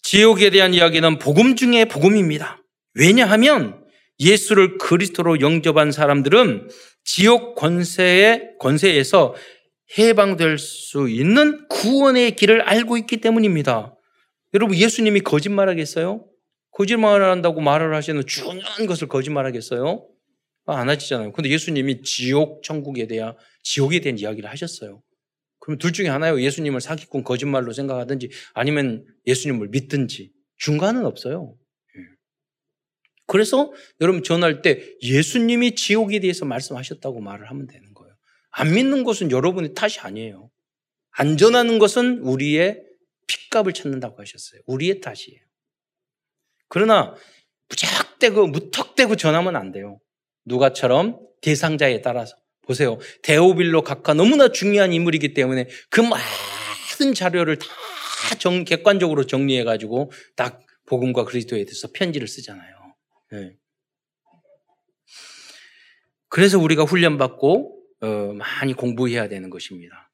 지옥에 0.02 0.50
대한 0.50 0.74
이야기는 0.74 1.18
복음 1.18 1.54
중에 1.54 1.84
복음입니다. 1.84 2.62
왜냐하면 2.94 3.84
예수를 4.18 4.78
그리스도로 4.78 5.40
영접한 5.40 5.92
사람들은 5.92 6.68
지옥 7.04 7.54
권세의 7.54 8.56
권세에서 8.58 9.34
해방될 9.96 10.58
수 10.58 11.08
있는 11.08 11.66
구원의 11.68 12.36
길을 12.36 12.62
알고 12.62 12.96
있기 12.98 13.18
때문입니다. 13.18 13.94
여러분 14.54 14.76
예수님이 14.76 15.20
거짓말하겠어요? 15.20 16.26
거짓말한다고 16.72 17.60
말을 17.60 17.94
하시는 17.94 18.24
중요한 18.26 18.86
것을 18.86 19.08
거짓말하겠어요? 19.08 20.08
아, 20.66 20.76
안 20.76 20.88
하시잖아요. 20.88 21.32
근데 21.32 21.50
예수님이 21.50 22.02
지옥 22.02 22.62
천국에 22.62 23.06
대한 23.06 23.34
지옥에 23.62 24.00
대한 24.00 24.18
이야기를 24.18 24.48
하셨어요. 24.50 25.02
그럼 25.58 25.78
둘 25.78 25.92
중에 25.92 26.08
하나요. 26.08 26.40
예수님을 26.40 26.80
사기꾼 26.80 27.24
거짓말로 27.24 27.72
생각하든지 27.72 28.30
아니면 28.54 29.04
예수님을 29.26 29.68
믿든지 29.68 30.30
중간은 30.56 31.04
없어요. 31.04 31.56
예. 31.96 32.00
그래서 33.26 33.72
여러분 34.00 34.22
전할 34.22 34.62
때 34.62 34.94
예수님이 35.02 35.74
지옥에 35.74 36.20
대해서 36.20 36.44
말씀하셨다고 36.44 37.20
말을 37.20 37.50
하면 37.50 37.66
되는 37.66 37.92
거예요. 37.94 38.14
안 38.50 38.72
믿는 38.72 39.04
것은 39.04 39.30
여러분의 39.30 39.74
탓이 39.74 40.00
아니에요. 40.00 40.50
안 41.10 41.36
전하는 41.36 41.78
것은 41.78 42.20
우리의 42.20 42.87
핏값을 43.28 43.72
찾는다고 43.72 44.20
하셨어요. 44.20 44.60
우리의 44.66 45.00
탓이에요. 45.00 45.40
그러나 46.68 47.14
무작대고 47.68 48.48
무턱대고 48.48 49.16
전하면 49.16 49.56
안 49.56 49.70
돼요. 49.70 50.00
누가처럼 50.44 51.20
대상자에 51.40 52.02
따라서 52.02 52.36
보세요. 52.62 52.98
데오빌로 53.22 53.82
각하 53.82 54.14
너무나 54.14 54.48
중요한 54.48 54.92
인물이기 54.92 55.34
때문에 55.34 55.68
그 55.90 56.00
많은 56.00 57.14
자료를 57.14 57.58
다 57.58 57.66
정, 58.38 58.64
객관적으로 58.64 59.24
정리해가지고 59.24 60.10
딱 60.36 60.66
복음과 60.86 61.24
그리스도에 61.24 61.64
대해서 61.64 61.88
편지를 61.92 62.28
쓰잖아요. 62.28 62.94
네. 63.32 63.56
그래서 66.28 66.58
우리가 66.58 66.84
훈련받고 66.84 67.78
어, 68.00 68.06
많이 68.34 68.74
공부해야 68.74 69.28
되는 69.28 69.50
것입니다. 69.50 70.10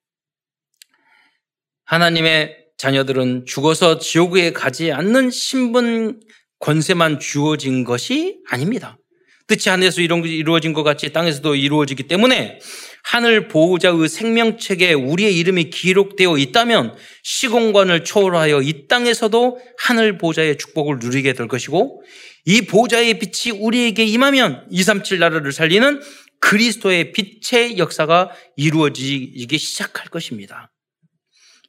하나님의 1.85 2.64
자녀들은 2.77 3.47
죽어서 3.47 3.99
지옥에 3.99 4.53
가지 4.53 4.93
않는 4.93 5.31
신분 5.31 6.20
권세만 6.59 7.20
주어진 7.20 7.85
것이 7.85 8.39
아닙니다. 8.49 8.99
뜻이 9.47 9.68
하늘에서 9.68 10.01
이루어진 10.01 10.72
것 10.72 10.83
같이 10.83 11.12
땅에서도 11.12 11.55
이루어지기 11.55 12.05
때문에 12.05 12.59
하늘 13.03 13.49
보호자의 13.49 14.09
생명책에 14.09 14.95
우리의 14.95 15.37
이름이 15.37 15.68
기록되어 15.68 16.39
있다면 16.39 16.97
시공간을 17.22 18.05
초월하여 18.05 18.62
이 18.62 18.89
땅에서도 18.89 19.61
하늘 19.79 20.16
보호자의 20.16 20.57
축복을 20.57 20.99
누리게 21.01 21.35
될 21.35 21.47
것이고 21.47 22.03
이 22.47 22.62
보호자의 22.62 23.18
빛이 23.18 23.59
우리에게 23.59 24.05
임하면 24.05 24.66
237 24.70 25.18
나라를 25.18 25.53
살리는 25.53 26.01
그리스도의 26.41 27.12
빛의 27.12 27.77
역사가 27.79 28.31
이루어지기 28.57 29.59
시작할 29.59 30.09
것입니다. 30.09 30.70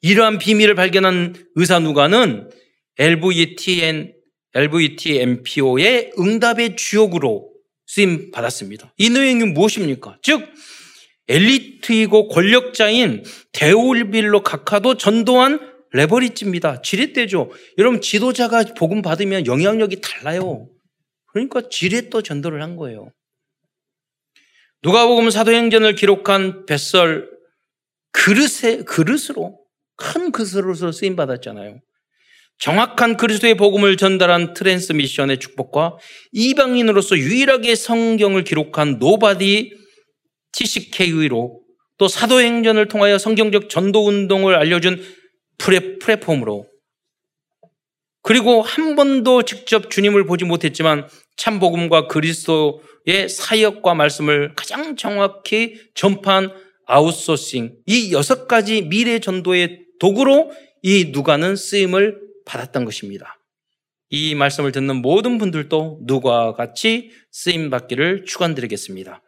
이러한 0.06 0.38
비밀을 0.38 0.76
발견한 0.76 1.34
의사 1.56 1.80
누가는 1.80 2.52
LVTN, 3.00 4.14
LVTMPO의 4.54 6.12
응답의 6.20 6.76
주역으로 6.76 7.52
쓰임 7.88 8.30
받았습니다. 8.30 8.94
이 8.98 9.10
내용이 9.10 9.46
무엇입니까? 9.46 10.20
즉 10.22 10.48
엘리트이고 11.28 12.28
권력자인 12.28 13.24
데올빌로 13.52 14.44
각하도 14.44 14.98
전도한 14.98 15.74
레버리지입니다. 15.92 16.84
지렛대죠. 16.84 17.50
여러분 17.80 18.00
지도자가 18.00 18.64
복음 18.78 19.02
받으면 19.02 19.48
영향력이 19.48 20.02
달라요. 20.02 20.70
그러니까 21.34 21.64
지렛도 21.68 22.22
전도를 22.22 22.62
한 22.62 22.76
거예요. 22.76 23.12
누가복음 24.84 25.32
사도행전을 25.32 25.96
기록한 25.96 26.68
vessel 26.68 27.28
그릇에 28.12 28.84
그릇으로 28.86 29.65
큰 29.98 30.32
그릇으로 30.32 30.92
쓰임 30.92 31.16
받았잖아요. 31.16 31.80
정확한 32.60 33.18
그리스도의 33.18 33.56
복음을 33.56 33.98
전달한 33.98 34.54
transmission의 34.54 35.40
축복과 35.40 35.98
이방인으로서 36.32 37.18
유일하게 37.18 37.76
성경을 37.76 38.44
기록한 38.44 38.98
nobody 39.00 39.74
TCK의로 40.54 41.62
또 41.98 42.08
사도행전을 42.08 42.88
통하여 42.88 43.18
성경적 43.18 43.70
전도 43.70 44.06
운동을 44.08 44.56
알려준 44.56 45.04
프레, 45.58 45.98
프레폼으로 46.00 46.68
그리고 48.22 48.62
한 48.62 48.96
번도 48.96 49.44
직접 49.44 49.92
주님을 49.92 50.26
보지 50.26 50.46
못했지만 50.46 51.08
참 51.38 51.60
복음과 51.60 52.08
그리스도의 52.08 53.30
사역과 53.30 53.94
말씀을 53.94 54.54
가장 54.56 54.96
정확히 54.96 55.76
전파한 55.94 56.52
아웃소싱 56.88 57.76
이 57.86 58.14
여섯 58.14 58.48
가지 58.48 58.82
미래 58.82 59.20
전도의 59.20 59.85
도구로 60.00 60.52
이 60.82 61.12
누가는 61.12 61.56
쓰임을 61.56 62.20
받았던 62.46 62.86
것입니다. 62.86 63.40
이 64.10 64.36
말씀을 64.36 64.72
듣는 64.72 64.98
모든 64.98 65.38
분들도 65.38 66.02
누가 66.04 66.54
같이 66.54 67.12
쓰임 67.32 67.70
받기를 67.70 68.26
축원드리겠습니다. 68.26 69.22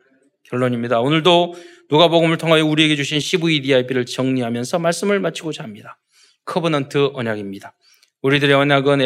결론입니다. 0.43 0.99
오늘도 1.01 1.55
누가복음을 1.89 2.37
통하여 2.37 2.65
우리에게 2.65 2.95
주신 2.95 3.19
CVDIP를 3.19 4.05
정리하면서 4.05 4.79
말씀을 4.79 5.19
마치고자 5.19 5.63
합니다. 5.63 5.99
Covenant 6.45 7.11
언약입니다. 7.13 7.75
우리들의 8.21 8.55
언약은 8.55 9.01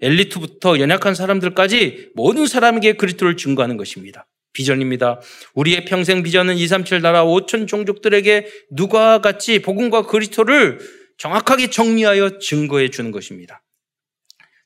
엘리트부터 0.00 0.78
연약한 0.78 1.14
사람들까지 1.14 2.10
모든 2.14 2.46
사람에게 2.46 2.94
그리스도를 2.94 3.36
증거하는 3.36 3.76
것입니다. 3.76 4.26
비전입니다. 4.52 5.20
우리의 5.54 5.86
평생 5.86 6.22
비전은 6.22 6.56
237 6.56 7.00
나라 7.00 7.24
5천 7.24 7.66
종족들에게 7.66 8.46
누가 8.70 9.20
같이 9.20 9.62
복음과 9.62 10.02
그리스도를 10.02 10.78
정확하게 11.22 11.70
정리하여 11.70 12.40
증거해 12.40 12.90
주는 12.90 13.12
것입니다. 13.12 13.62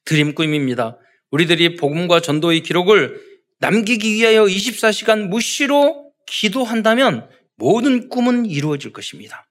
Dream 0.06 0.34
꿈입니다. 0.34 0.96
우리들이 1.30 1.76
복음과 1.76 2.20
전도의 2.20 2.62
기록을 2.62 3.20
남기기 3.58 4.14
위하여 4.14 4.44
24시간 4.44 5.28
무시로 5.28 6.14
기도한다면 6.26 7.28
모든 7.56 8.08
꿈은 8.08 8.46
이루어질 8.46 8.94
것입니다. 8.94 9.46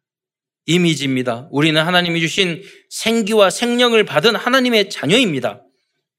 이미지입니다. 0.66 1.48
우리는 1.52 1.80
하나님이 1.80 2.22
주신 2.22 2.64
생기와 2.90 3.52
생명을 3.52 4.04
받은 4.06 4.36
하나님의 4.36 4.90
자녀입니다. 4.90 5.62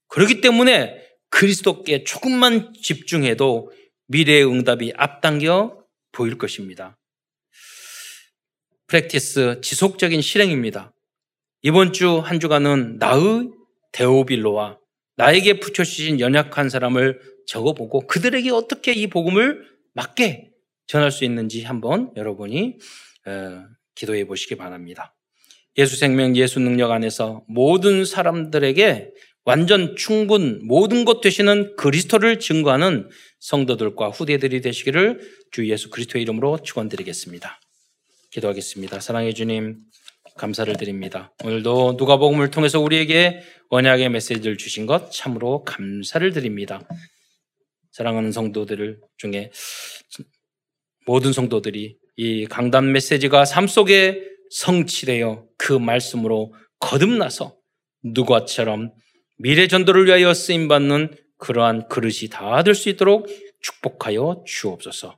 그렇기 0.07 0.39
때문에 0.39 1.03
그리스도께 1.29 2.05
조금만 2.05 2.71
집중해도 2.81 3.73
미래의 4.07 4.49
응답이 4.49 4.93
앞당겨 4.95 5.83
보일 6.13 6.37
것입니다. 6.37 6.97
프랙티스 8.87 9.61
지속적인 9.61 10.21
실행입니다. 10.21 10.93
이번 11.61 11.91
주 11.93 12.19
한 12.19 12.39
주간은 12.39 12.97
나의 12.99 13.49
데오빌로와 13.91 14.79
나에게 15.17 15.59
붙여주신 15.59 16.19
연약한 16.19 16.69
사람을 16.69 17.19
적어보고 17.47 18.07
그들에게 18.07 18.49
어떻게 18.51 18.93
이 18.93 19.07
복음을 19.07 19.63
맞게 19.93 20.51
전할 20.85 21.11
수 21.11 21.25
있는지 21.25 21.63
한번 21.63 22.11
여러분이 22.15 22.77
어, 23.25 23.65
기도해 23.95 24.25
보시기 24.25 24.55
바랍니다. 24.55 25.15
예수 25.77 25.97
생명, 25.97 26.35
예수 26.35 26.59
능력 26.59 26.91
안에서 26.91 27.43
모든 27.47 28.05
사람들에게 28.05 29.11
완전 29.43 29.95
충분 29.95 30.65
모든 30.65 31.05
것 31.05 31.21
되시는 31.21 31.75
그리스도를 31.77 32.39
증거하는 32.39 33.09
성도들과 33.39 34.09
후대들이 34.09 34.61
되시기를 34.61 35.21
주 35.51 35.69
예수 35.69 35.89
그리스도의 35.89 36.23
이름으로 36.23 36.59
축원드리겠습니다. 36.63 37.59
기도하겠습니다. 38.37 38.99
사랑해 38.99 39.33
주님 39.33 39.77
감사를 40.35 40.75
드립니다. 40.77 41.33
오늘도 41.43 41.95
누가복음을 41.97 42.51
통해서 42.51 42.79
우리에게 42.79 43.41
언약의 43.69 44.09
메시지를 44.09 44.57
주신 44.57 44.85
것 44.85 45.11
참으로 45.11 45.63
감사를 45.63 46.31
드립니다. 46.31 46.87
사랑하는 47.91 48.31
성도들 48.31 48.99
중에 49.17 49.51
모든 51.07 51.33
성도들이 51.33 51.97
이 52.17 52.45
강단 52.45 52.91
메시지가 52.91 53.45
삶 53.45 53.67
속에 53.67 54.21
성취되어 54.51 55.45
그 55.57 55.73
말씀으로 55.73 56.53
거듭나서 56.79 57.55
누가처럼 58.03 58.93
미래 59.39 59.67
전도를 59.67 60.05
위하여 60.05 60.33
쓰임 60.33 60.67
받는 60.67 61.15
그러한 61.37 61.87
그릇이 61.87 62.29
다 62.29 62.61
될 62.63 62.75
수 62.75 62.89
있도록 62.89 63.27
축복하여 63.61 64.43
주옵소서. 64.45 65.17